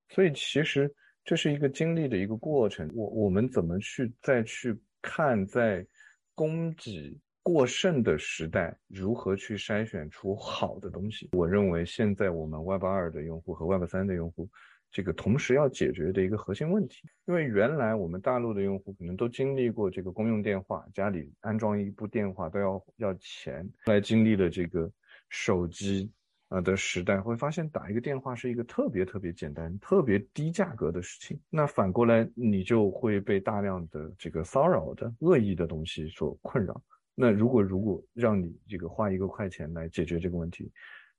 [0.09, 0.91] 所以其实
[1.23, 2.89] 这是一个经历的一个过程。
[2.93, 5.85] 我我们怎么去再去看，在
[6.33, 11.29] 供给过剩的时代，如何去筛选出好的东西？
[11.33, 14.49] 我认为现在我们 Web 二的用户和 Web 三的用户。
[14.93, 24.91] 这个同时要解决的一个核心问题，因为原来我们大陆的用户可能都经历过这个公用电话，家里安装一部电话都要要钱，后来经历了这个
[25.29, 26.11] 手机
[26.51, 31.39] 啊的时代，会发现打一个电话是一个特别特别简单、特别低价格的事情。
[31.49, 36.83] 那反过来，你就会被大量的这个骚扰的恶意的东西所困扰。
[37.15, 40.69] 那如果如果让你这个花一个块钱来解决这个问题，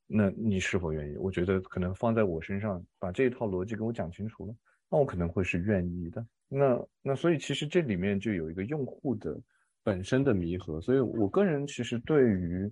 [0.06, 1.16] 那你是否愿意？
[1.16, 4.54] 我觉得可能放在我身上，把这一套逻辑给我讲清楚了，
[4.90, 6.26] 那我可能会是愿意的。
[6.46, 9.40] 那那所以其实这里面就有一个用户的
[9.82, 10.78] 本身的弥合。
[10.82, 12.70] 所以我个人其实对于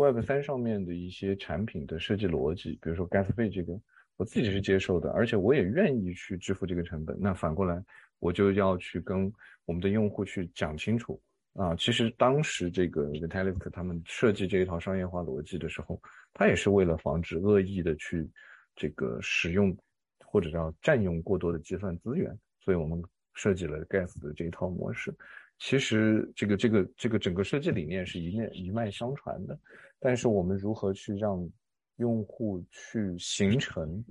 [0.00, 3.78] Web 三上面的一些产品的设计逻辑，比如说 Gas 费这个，
[4.16, 7.14] 我自己是接受的，而且我也愿意去支付这个成本。
[7.20, 7.84] 那反过来，
[8.18, 9.30] 我就要去跟
[9.66, 11.20] 我们的用户去讲清楚，
[11.52, 16.00] 啊，其实当时这个 Vitalik 他们设计这一套商业化逻辑的时候，
[16.32, 18.26] 他也是为了防止恶意的去
[18.74, 19.76] 这个使用
[20.24, 23.02] 或者叫占用过多的计算资源，所以我们
[23.34, 25.14] 设计了 Gas 的这一套模式。
[25.58, 29.60] 其实这个这个这个整个设计理念是一面一脉相传的，
[30.00, 31.48] 但是我们如何去让
[31.96, 34.04] 用户去形成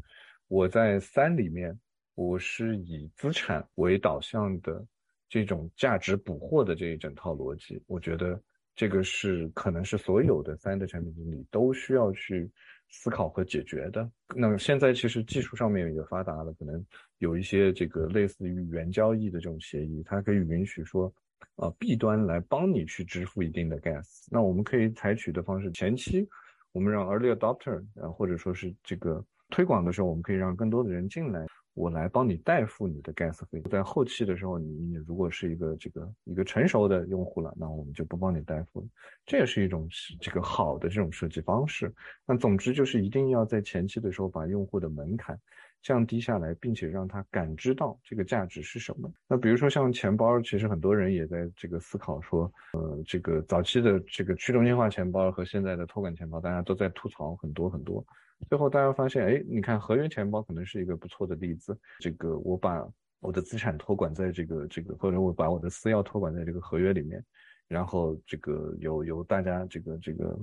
[0.48, 1.78] 我在三里面
[2.16, 4.86] 我是以资产为导向的。
[5.32, 8.42] 这种价值捕获的这一整套逻辑，我觉得
[8.74, 12.50] 这个是可能是所有的三的产品经理都需要去
[12.90, 14.10] 思考和解决的。
[14.36, 16.84] 那现在其实技术上面也发达了，可能
[17.20, 21.14] 有一些这个类似于原交易的这种协议，它可以允许说，
[21.56, 24.28] 呃，B 端来帮你去支付一定的 gas。
[24.32, 26.28] 那我们可以采取的方式，前期
[26.72, 31.46] 我们让 early adopter，啊，或者说是这个推广的时候，我们可以让更多的人进来。
[31.76, 38.88] 我来帮你代付你的 gas 费，在后期的时候，你你如果是一个这个一个成熟的用户了，那我们就不帮你代付了。
[39.26, 39.88] 这也是一种
[40.20, 41.94] 这个好的这种设计方式。
[42.26, 45.40] 那总之就是一定要在前期的时候把用户的门槛
[45.82, 49.12] 降低下来，并且让他感知到这个价值是什么。
[49.28, 58.06] 那比如说像钱包，其实很多人也在这个思考说，呃，这个早期的这个去中心化钱包和现在的托管钱包，大家都在吐槽很多很多。
[58.50, 61.78] 最后大家发现，哎，你看合约钱包可能是一个不错的例子。
[62.00, 62.86] 这个我把
[63.20, 67.24] 我的资产托管在这个这个，或者我把我的私钥托管在这个合约里面，
[67.68, 70.40] 然后这个由由大家这个这个，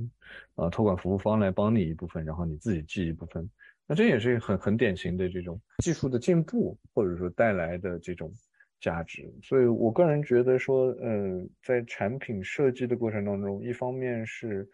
[0.57, 3.49] 呃，托管服务方来帮你一部分，然后你自己记一部分。
[3.87, 8.33] 那这也是很很典型的这种技术的进步，或者说带来的这种
[8.81, 9.33] 价值。
[9.43, 14.69] 所以我个人觉得说，嗯，在产品设计的过程当中，一方面是。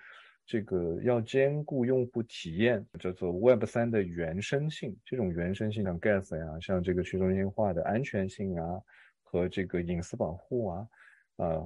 [0.45, 4.95] 这个要兼顾用户体验，叫做 Web 三的原生性。
[5.05, 8.83] 这种原生性，像 Gas 呀，像这个去中心化的安全性啊，
[9.23, 10.89] 和这个隐私保护啊，
[11.37, 11.63] 啊，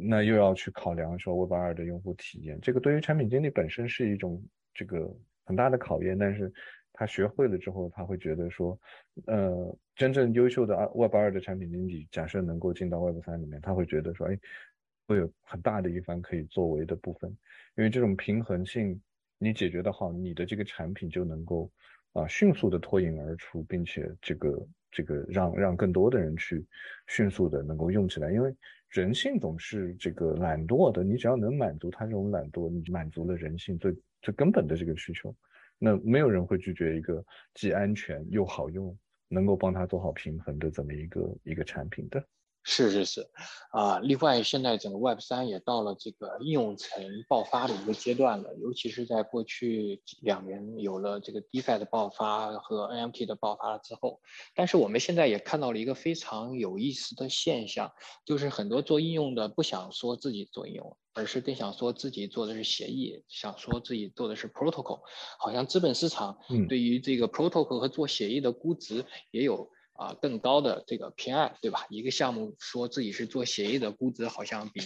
[0.00, 2.56] 那又要去考量说 Web 二的用户体验。
[2.62, 4.40] 这个对于产品经理本身是一种
[4.72, 5.12] 这个
[5.44, 6.50] 很大的考验，但是
[7.00, 8.78] 他学会了之后，他会觉得说，
[9.24, 14.38] 呃，真正优秀的 Web 二的产品经理，假设能够进到 Web 三里面，他会觉得说，哎。
[15.08, 17.28] 会有很大的一番可以作为的部分，
[17.76, 19.02] 因为这种平衡性
[19.38, 21.68] 你解决的好，你的这个产品就能够
[22.12, 26.64] 啊迅速的脱颖而出，并且这个这个让让更多的人去
[27.08, 28.30] 迅速的能够用起来。
[28.30, 28.54] 因为
[28.88, 33.92] 人性总是这个懒惰的，你只要能满足他这种懒惰，你满足了人性最
[34.22, 35.34] 最根本的这个需求，
[35.80, 37.24] 那没有人会拒绝一个
[37.54, 38.96] 既安全又好用，
[39.28, 42.24] 能够帮他做好平衡的这么一个一个产品的。
[42.62, 43.26] 是是是，
[43.72, 54.20] 啊，另外现在整个 Web 三也到了这个应用层爆发的一个阶段了，尤其是在过去两年有了这个 DeFi 的爆发和 NFT 的爆发之后，
[54.54, 57.90] 但是我们现在也看到了一个非常有意思的现象，
[58.26, 65.00] 就是很多做应用的不想说自己做应用，而是更想说自己做的是协议，想说自己做的是 Protocol，
[65.38, 66.36] 好像资本市场
[66.68, 69.70] 对于这个 Protocol 和做协议的估值也有。
[70.00, 71.84] 啊，更高的这个偏爱，对吧？
[71.90, 74.80] 一个项目说自己是做协议的，估值好像比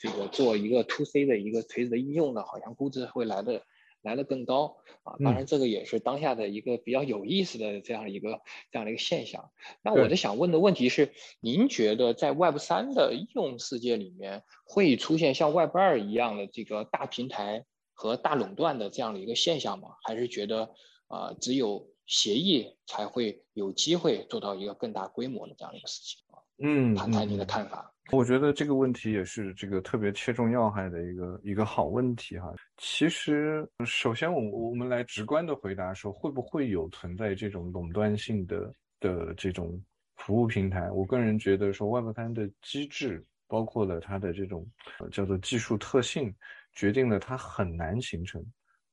[0.00, 3.62] 这个做一个 to C 的一个垂直的应用的，好像估值会来的
[4.02, 5.14] 来的更高啊。
[5.22, 8.40] 当然，这个也是当下的一个比较有意思的这样一个
[8.72, 9.52] 这样的一个现象。
[9.80, 17.64] 那我的想问的问题是，您觉得在 Web 三的应用世界里面，会出现像 Web 二一样的这个大平台
[17.94, 19.90] 和大垄断的这样的一个现象吗？
[20.02, 20.74] 还是觉得
[21.06, 27.88] 啊，只有协议才会有机会做到一个更大规模的这样的一个事情啊，嗯，谈谈你的看法。
[28.10, 32.52] 我觉得这个问题也是这个特别切中要害的一个一个好问题哈。
[32.76, 39.80] 其实，首先我我们来直观的回答说，会不会有存在这种垄断性的的这种
[40.16, 40.90] 服务平台？
[40.90, 44.68] 我个人觉得说，Web 三的机制包括了它的这种
[45.12, 46.34] 叫做技术特性，
[46.72, 48.44] 决定了它很难形成，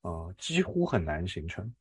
[0.02, 1.74] 啊，几乎很难形成。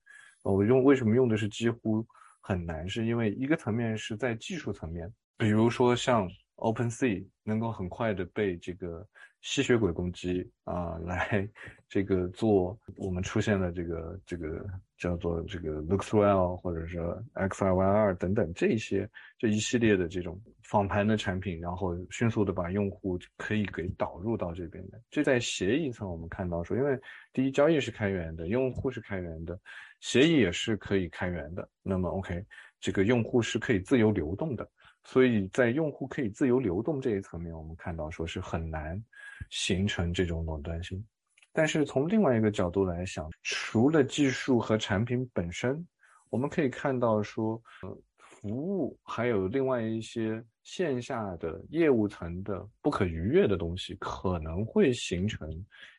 [0.53, 2.05] 我用为什么用的是几乎
[2.41, 2.89] 很难？
[2.89, 9.07] 是因为一个层面是在技术层面，比如说像 OpenSea 能够很快的被这个
[9.43, 11.49] 吸血鬼攻击啊，来
[11.89, 16.99] 这个做我们出现了这个这个叫做这个 Lookswell 或者是
[17.35, 25.01] XRYR 等等这些这一系列的这种访谈的产品，然后迅速的把用户可以给导入到这边的。
[25.11, 26.99] 这在协议层我们看到说，因为
[27.33, 29.59] 第一交易是开源的，用户是开源的。
[30.01, 32.45] 协议也是可以开源的，那么 OK，
[32.81, 34.69] 这个用户是可以自由流动的，
[35.05, 39.03] 所以在用户可以自由流动这一层面，我们看到说是很难
[39.51, 41.05] 形成这种垄断性。
[41.53, 45.85] 但是从另外一个角度来想，除了技术和产品本身，
[46.31, 55.51] 我们可以看到说，呃，服务还有另外一些线下的业务层的不可逾越的东西，可能会形成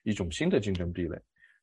[0.04, 1.20] 一种新的竞争壁垒。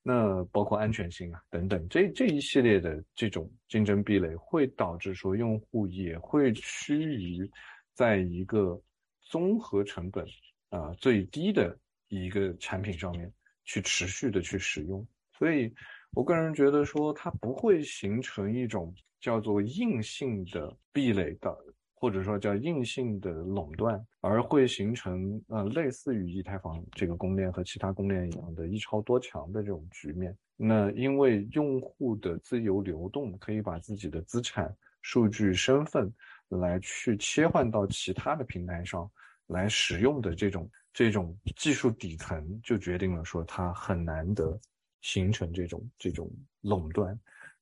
[0.08, 7.50] 那包括安全性啊等等，这这一系列的这种竞争壁垒，会导致说用户也会趋于
[7.92, 8.80] 在一个
[9.20, 10.24] 综合成本
[10.68, 11.76] 啊最低的
[12.06, 13.28] 一个产品上面
[13.64, 15.04] 去持续的去使用。
[15.36, 15.74] 所以
[16.12, 21.52] 我个人觉得说，它不会形成一种叫做硬性的壁垒的。
[21.98, 30.36] 或者说叫硬性的垄断，而会形成呃类似于以太坊这个公链和其他公链一样的一超多强的这种局面。
[30.56, 36.12] 那因为用户的自由流动，可以把自己的资产、数据、身份
[36.48, 39.10] 来去切换到其他的平台上
[39.46, 44.58] 来使用的这种这种技术底层，就决定了说它很难得
[45.00, 46.30] 形成这种这种
[46.60, 47.18] 垄断。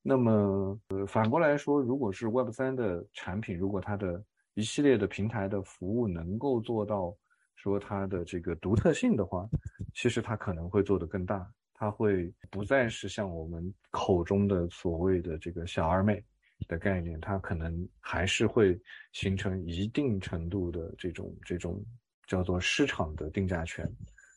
[0.07, 7.17] 那么，呃，反过来说，如果是 Web 三的产品，如果它的一系列的平台的服务能够做到
[7.55, 9.49] 说它的这个独特性的话，
[9.95, 16.23] 其实它可能会做得更大，它会不再是像我们口中的所谓的这个小而美
[16.69, 18.79] 的概念，它可能还是会
[19.13, 21.83] 形成一定程度的这种这种
[22.27, 23.91] 叫做市场的定价权。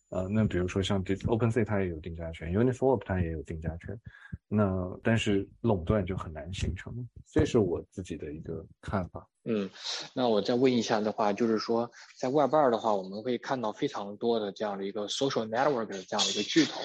[0.09, 3.99] 呃，那比如说像 OpenSea 它也有定价权，Uniswap 它也有定价权，
[4.47, 6.93] 那但是垄断就很难形成，
[7.29, 9.27] 这是我自己的一个看法。
[9.43, 9.69] 嗯，
[10.13, 16.79] 那我再问一下的话，就是说在 Web 二的话，我们会看到非常多的这样的一个 social network 的这样的一个巨头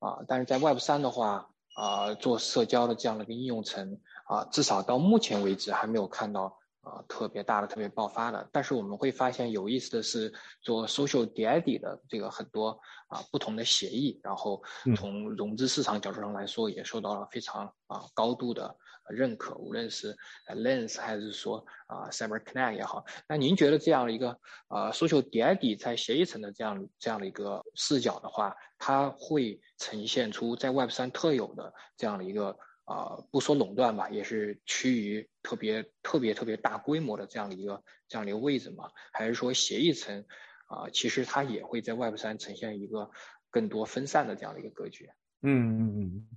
[0.00, 6.57] 啊，但是在 Web 三的话啊，做社交的这样的一个应用层啊，至少到目前为止还没有看到。
[6.88, 10.32] 啊，特别大的、特别爆发的，但是我们会发现有意思的是，
[10.62, 14.62] 做 social DID 的这个很多啊不同的协议，然后
[14.96, 18.74] 从融资市场角度上来说，也受到了非常啊高度的
[19.10, 20.16] 认可，无论是
[20.46, 23.04] Lens 还是说啊 CyberConnect 也好。
[23.28, 24.30] 那您觉得这样的一个
[24.68, 32.56] 啊 social DID 在协议层的这样这样的一个视角的话，它会呈现出在 Web 三特有的这样的一个？
[32.88, 38.90] 啊，不说垄断吧，也是趋于特别特别特别大规模的这样的一个这样的一个位置嘛？
[39.12, 40.24] 还是说协议层
[40.68, 43.10] 啊，其实它也会在 Web 三呈现一个
[43.50, 45.06] 更多分散的这样的一个格局？
[45.42, 46.28] 嗯嗯嗯，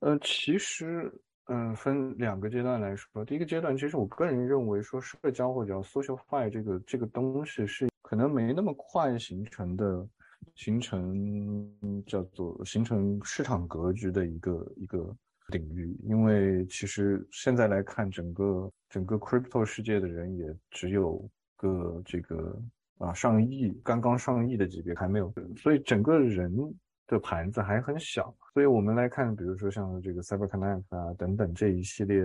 [0.00, 1.10] 呃，其实
[1.46, 10.06] 嗯，分两个阶段来说，第一个阶段，其实我个人认为说社交或者叫 socialify 这个这个东西是可能没那么快形成的，
[10.54, 15.16] 形成叫做形成市场格局的一个一个。
[15.56, 22.60] 领域，因为其实现在来看，整个整个 crypto 世界的人也只有个这个
[22.98, 26.52] 啊上亿，刚刚上亿的级别还没有，所以整个人
[27.06, 28.34] 的盘子还很小。
[28.52, 32.20] 所以我们来看，比如说像这个 CyberConnect 啊等等这一系列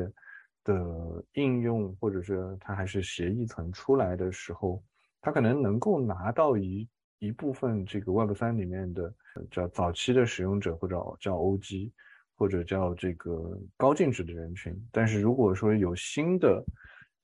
[0.64, 4.84] 的应用，或者是它还是协议层出来的时候，
[5.22, 9.14] 它可能能够拿到一一部分这个 Web 三里面的
[9.52, 11.92] 叫早期的使用者或者叫 OG。
[12.40, 16.64] 或者叫这个高净值的人群，但是如果说有新的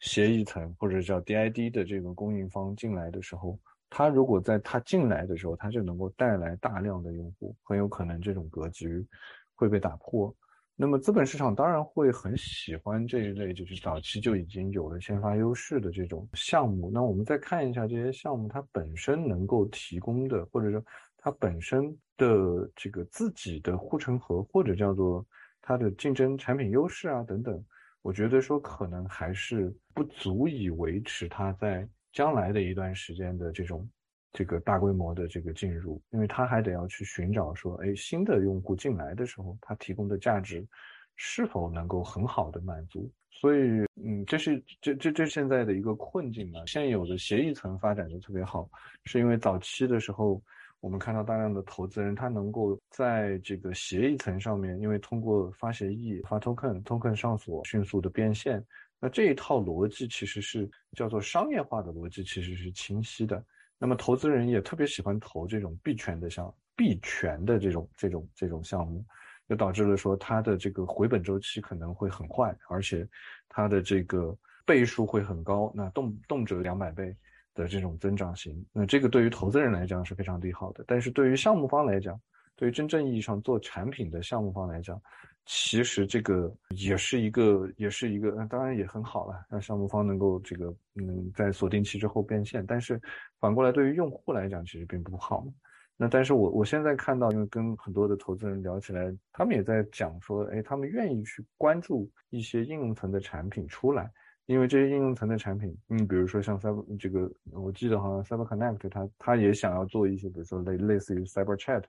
[0.01, 3.57] 协议层或者叫 DID 的这个供应方进来的时候，
[3.89, 9.07] 他如果在他进来的时候，他就能够带来大量的用户，很有可能这种格局
[9.55, 10.35] 会被打破。
[10.75, 16.91] 那么资本市场当然会很喜欢这一类，就是早期就已经有了先发优势的这种项目。
[16.93, 20.83] 那我们再看一下这些项目，它本身能够提供的，或者说
[21.25, 21.97] 它本身。
[22.17, 25.27] 的这个自己的护城河，或者叫做
[25.61, 27.61] 它的竞争产品优势啊等等，
[28.01, 33.85] 我觉得说可能还是不足以维持它在将来的一段时间的这种
[34.31, 40.65] 这个大规模的这个进入，因为它还得要去寻找说，哎，新的用户进来的时候，它提供的价值
[41.17, 43.11] 是否能够很好的满足。
[43.29, 46.61] 所以，嗯，这是这这这现在的一个困境嘛。
[46.65, 48.69] 现有的协议层发展的特别好，
[49.03, 50.41] 是因为早期的时候。
[50.85, 58.63] 我们看到大量的投资人，他能够在这个协议层上面，因为通过发协议、发 token，token 上锁，迅速的变现。
[58.99, 63.43] 那这一套逻辑其实是叫做商业化的逻辑，其实是清晰的。
[63.79, 69.03] 那么投资人也特别喜欢投这种币权的项、币权的这种这种这种项目，
[69.49, 73.07] 就导致了说它的这个回本周期可能会很快，而且
[73.49, 77.17] 它的这个倍数会很高，那动动辄两百倍。
[77.55, 82.19] 的这种增长型，那这个对于投资人来讲是非常利好的，但是对于项目方来讲，
[82.55, 85.01] 对于真正意义上做产品的项目方来讲，
[85.45, 93.01] 其实这个也是一个，也是一个，当然也很好了，让项目方能够这个，嗯，在锁定期之后变现，但是
[93.39, 95.45] 反过来对于用户来讲，其实并不好。
[95.97, 104.11] 那但是我我现在看到，因为跟很多的投资人聊起来，他们也在讲说，哎，他们愿意去关注一些应用层的产品出来。
[104.47, 111.83] 因为这些应用层的产品，嗯，比如说像 Cyber 这个，我记得好像 Cyber Connect 它它也想要做一些，比如说类类似于 Cyber Chat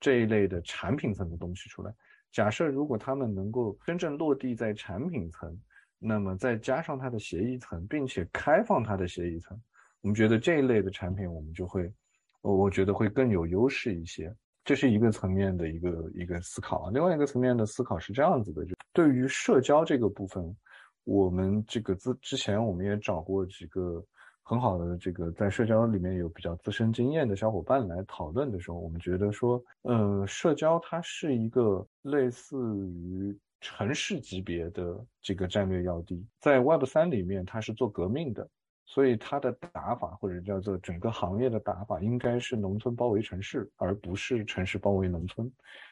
[0.00, 1.94] 这一类的产品层的东西出来。
[2.32, 5.56] 假设如果他们能够真正落地在产品层，
[6.00, 9.56] 那么再加上它的协议层，并且开放它的协议层，
[10.00, 11.88] 我们觉得这一类的产品我们就会，
[12.40, 14.34] 我我觉得会更有优势一些。
[14.64, 16.90] 这是一个层面的一个一个思考啊。
[16.92, 20.56] 另外一个层面的思考是这样子的，就对于社交这个部分。
[21.04, 24.04] 我们这个之之前我们也找过几个
[24.42, 32.56] 很好的这个在社交里面有比较资深经验的小伙伴来讨论的时候，我们觉得说，嗯，社交它是一个类似
[32.88, 38.48] 于城市级别的这个战略要地，在 Web 三里面它是做革命的，
[38.92, 45.50] 所以它的打法或者叫做整个行业的打法应该是农村包围城市，而不是城市包围农村，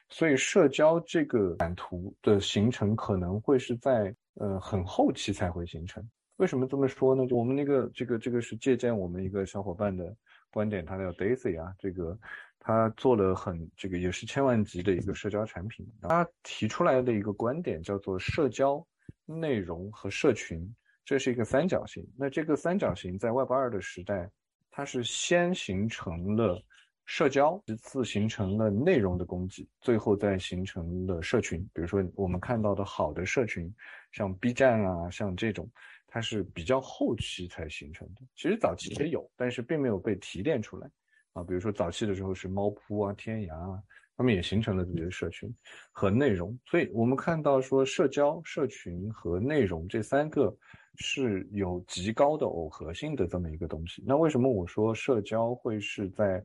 [0.09, 4.15] 所以社交这个版图的形成可能会是在。
[4.35, 6.03] 呃，很后期才会形成。
[6.37, 7.27] 为什么这么说呢？
[7.27, 10.17] 就我们那个这个这个是借鉴我们一个小伙伴的
[10.51, 12.19] 观点，他叫 Daisy 啊，这个
[12.59, 15.87] 他做了很这个也是千万级的一个社交产品。
[16.01, 18.83] 他提出来的一个观点叫做社交、
[19.27, 20.75] 内容和社群，
[21.11, 22.07] 这是一个三角形。
[22.17, 24.31] 那这个三角形在 Web 二的时代，
[24.71, 26.63] 它是先形成了。
[27.05, 31.69] 社交其次形成了内容的供给，最后再形成了社群。
[31.75, 33.75] 比如说我们看到的好的社群，
[34.13, 35.69] 像 B 站啊，像这种，
[36.07, 38.21] 它是比较后期才形成的。
[38.37, 40.89] 其实早期也有，但是并没有被提炼出来
[41.33, 41.43] 啊。
[41.43, 43.83] 比如说早期的时候是猫扑啊、天涯啊，
[44.17, 45.53] 他们也形成了自己的社群
[45.91, 46.57] 和内容。
[46.65, 50.57] 所以我们看到说，社交、社群和内容这三个
[51.01, 54.03] 是有极高的耦合性的这么一个东西。
[54.07, 56.41] 那为什么我说社交会是在？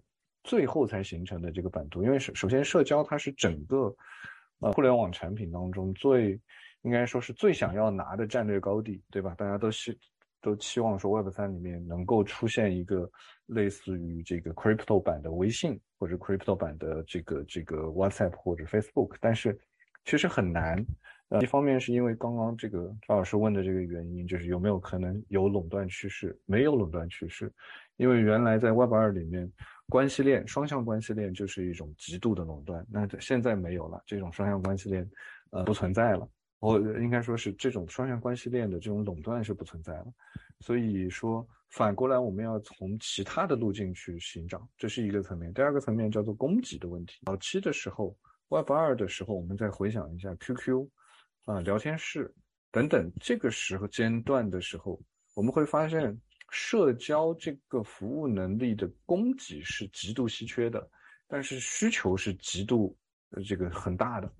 [0.47, 3.91] 最后才形成的这个版图，因为首首先社交它是整个
[4.60, 6.39] 呃互联网产品当中最
[6.84, 9.34] 应该说是最想要拿的战略高地，对吧？
[9.36, 9.97] 大家都希
[10.41, 13.10] 都期望说 Web 三里面能够出现一个
[13.47, 19.60] 类似于这个 Crypto 版的微信或者 Crypto 版的这个这个 WhatsApp 或者 Facebook，但是
[20.03, 20.86] 其实很难。
[21.30, 26.38] 呃，一方面是因为刚刚这个赵老师问的这个原因，就是有没有可能有垄断趋势？
[26.46, 27.52] 没有垄断趋势，
[27.98, 29.52] 因为原来在 Web 二里面。
[29.88, 35.08] 关系链双向关系链就是一种极度的垄断，那现在没有了，这种双向关系链，
[35.52, 36.28] 呃，不存在了。
[36.58, 40.08] 我应该说是这种双向关系链的这种垄断是不存在了。
[40.62, 45.54] 所以说，反过来我们要从其他的路径去寻找，这是一个层面。
[45.54, 47.20] 第二个层面叫做供给的问题。
[47.28, 48.18] 早期的时候
[48.50, 50.88] ，Web 二的时候，我们再回想一下 QQ，
[51.46, 52.32] 啊，聊天室
[52.72, 55.02] 等等，这个时候间段的时候，
[55.34, 56.20] 我们会发现。
[56.52, 60.89] 社交这个服务能力的供给是极度稀缺的，
[61.28, 62.96] 但是需求是极度
[63.46, 64.32] 这个很大的，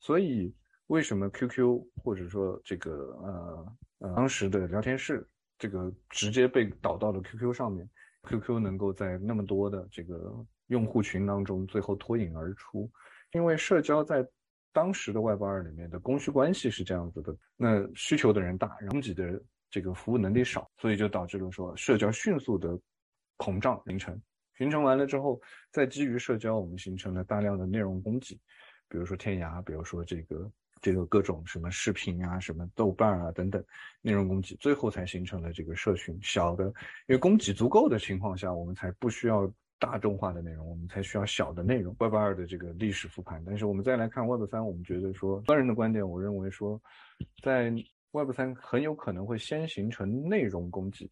[0.00, 0.52] 所以
[0.88, 2.90] 为什么 QQ 或者说这个
[3.22, 7.88] 呃呃当时的聊天室这个直接被导到了 QQ 上面
[8.24, 12.90] ，QQ 能够在那么多的这个用户群当中最后脱颖而出，
[13.32, 14.28] 因为社交在
[14.72, 19.42] 当时的 Web 二里面的供需关系是这样子的，那需求的人大，供给的。
[19.74, 22.78] 这个服务能力少，所以就导致了说社交迅速的
[23.38, 24.20] 膨胀形成，
[24.58, 28.38] 形成完了之后，再基于社交，我们形成了大量的内容供给，
[28.86, 30.52] 比如说天涯，比如说这个
[30.82, 33.64] 这个各种什么视频啊，什么豆瓣啊等等
[34.02, 39.50] 内容供给，最后才形成了这个社群小的，因为供给足够的情况下，我们才不需要
[39.82, 41.92] 大众化的内容，我们才需要小的内容。
[41.98, 46.80] Web 二的这个历史复盘，但是我们再来看 Web 三，我们觉得说个人的观点，我认为说
[47.42, 47.74] 在。
[48.14, 51.10] Web 三很有可能会先形成内容供给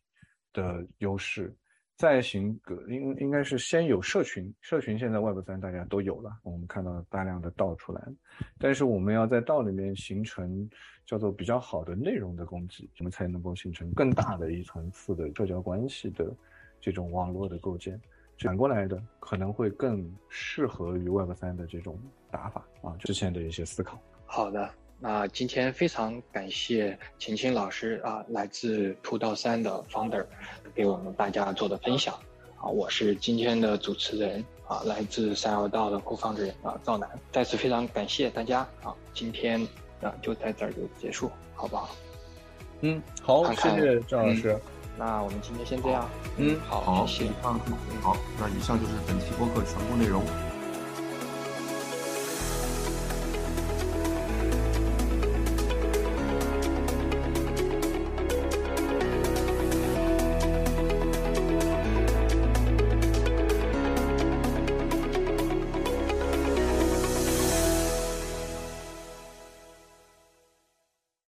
[0.52, 1.50] 的优势，
[1.96, 8.06] 再行个应应该是先有社群，社群现在 Web 三大家都有了，我们看到大量的道出来，
[8.58, 10.68] 但是我们要在道里面形成
[11.06, 16.30] 叫做比较好的内容的供给，我们才能够形成更大的一层次的社交关系的
[16.82, 17.98] 这种网络的构建。
[18.41, 21.99] 反过来的可能会更适合于 Web 三的这种
[22.30, 23.99] 打法啊，之前的一些思考。
[24.26, 24.68] 好的。
[25.03, 30.26] 那今天非常感谢秦青老师啊，来自图道三的 founder，
[30.74, 32.14] 给我们大家做的分享
[32.59, 39.66] 啊，我是今天的主持人啊，来自三幺道的 co-founder 啊赵楠，再次非常感谢大家啊，今天
[40.03, 41.97] 啊就在这儿就结束，好不好？
[42.82, 44.55] 嗯，好，谢谢赵老师。
[44.97, 46.09] 那我们今天先这样。
[46.36, 47.30] 嗯，好，谢谢。
[47.45, 47.61] 嗯
[48.03, 50.22] 好，那以上就是本期播客全部内容。